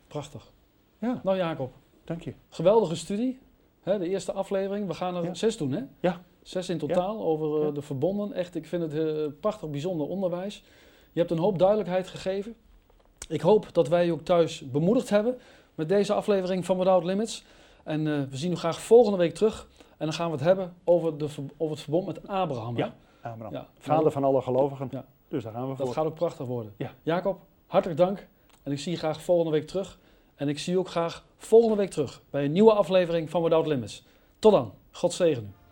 Prachtig. 0.07 0.51
Ja, 0.99 1.19
Nou 1.23 1.37
Jacob, 1.37 1.73
dank 2.03 2.21
je. 2.21 2.33
geweldige 2.49 2.95
studie. 2.95 3.39
De 3.83 4.09
eerste 4.09 4.31
aflevering. 4.31 4.87
We 4.87 4.93
gaan 4.93 5.15
er 5.15 5.23
Ja. 5.23 5.33
zes 5.33 5.57
doen 5.57 5.71
hè? 5.71 5.81
Ja. 5.99 6.21
Zes 6.41 6.69
in 6.69 6.77
totaal 6.77 7.21
over 7.21 7.59
eh, 7.59 7.65
Ja. 7.65 7.71
de 7.71 7.81
verbonden. 7.81 8.33
Echt, 8.33 8.55
ik 8.55 8.65
vind 8.65 8.81
het 8.81 8.93
eh, 8.93 9.25
prachtig 9.39 9.69
bijzonder 9.69 10.07
onderwijs. 10.07 10.63
Je 11.11 11.19
hebt 11.19 11.31
een 11.31 11.37
hoop 11.37 11.59
duidelijkheid 11.59 12.07
gegeven. 12.07 12.55
Ik 13.27 13.41
hoop 13.41 13.67
dat 13.73 13.87
wij 13.87 14.05
je 14.05 14.11
ook 14.11 14.21
thuis 14.25 14.71
bemoedigd 14.71 15.09
hebben 15.09 15.37
met 15.75 15.89
deze 15.89 16.13
aflevering 16.13 16.65
van 16.65 16.77
Without 16.77 17.03
Limits. 17.03 17.43
En 17.83 18.07
eh, 18.07 18.21
we 18.29 18.37
zien 18.37 18.51
u 18.51 18.55
graag 18.55 18.79
volgende 18.81 19.17
week 19.17 19.33
terug. 19.33 19.67
En 19.97 20.05
dan 20.05 20.13
gaan 20.13 20.25
we 20.27 20.31
het 20.35 20.43
hebben 20.45 20.73
over, 20.83 21.17
de, 21.17 21.29
ver- 21.29 21.43
over 21.57 21.75
het 21.75 21.83
verbond 21.83 22.05
met 22.05 22.27
Abraham. 22.27 22.75
hè? 22.75 22.83
Ja. 22.83 22.93
Abraham, 23.21 23.53
Ja. 23.53 23.67
vader 23.79 24.11
van 24.11 24.23
alle 24.23 24.41
gelovigen. 24.41 24.87
Ja. 24.91 25.05
Dus 25.27 25.43
daar 25.43 25.53
gaan 25.53 25.61
we 25.69 25.75
Dat 25.75 25.85
voor. 25.85 25.95
gaat 25.95 26.05
ook 26.05 26.15
prachtig 26.15 26.45
worden. 26.45 26.73
Ja. 26.77 26.91
Jacob, 27.03 27.39
hartelijk 27.67 27.99
dank. 27.99 28.27
En 28.63 28.71
ik 28.71 28.79
zie 28.79 28.91
je 28.91 28.97
graag 28.97 29.21
volgende 29.21 29.51
week 29.51 29.67
terug. 29.67 29.99
En 30.35 30.47
ik 30.49 30.59
zie 30.59 30.73
je 30.73 30.79
ook 30.79 30.89
graag 30.89 31.25
volgende 31.37 31.75
week 31.75 31.89
terug 31.89 32.21
bij 32.29 32.45
een 32.45 32.51
nieuwe 32.51 32.73
aflevering 32.73 33.29
van 33.29 33.43
Without 33.43 33.67
Limits. 33.67 34.03
Tot 34.39 34.51
dan. 34.51 34.73
God 34.91 35.13
zegen 35.13 35.43
u. 35.43 35.64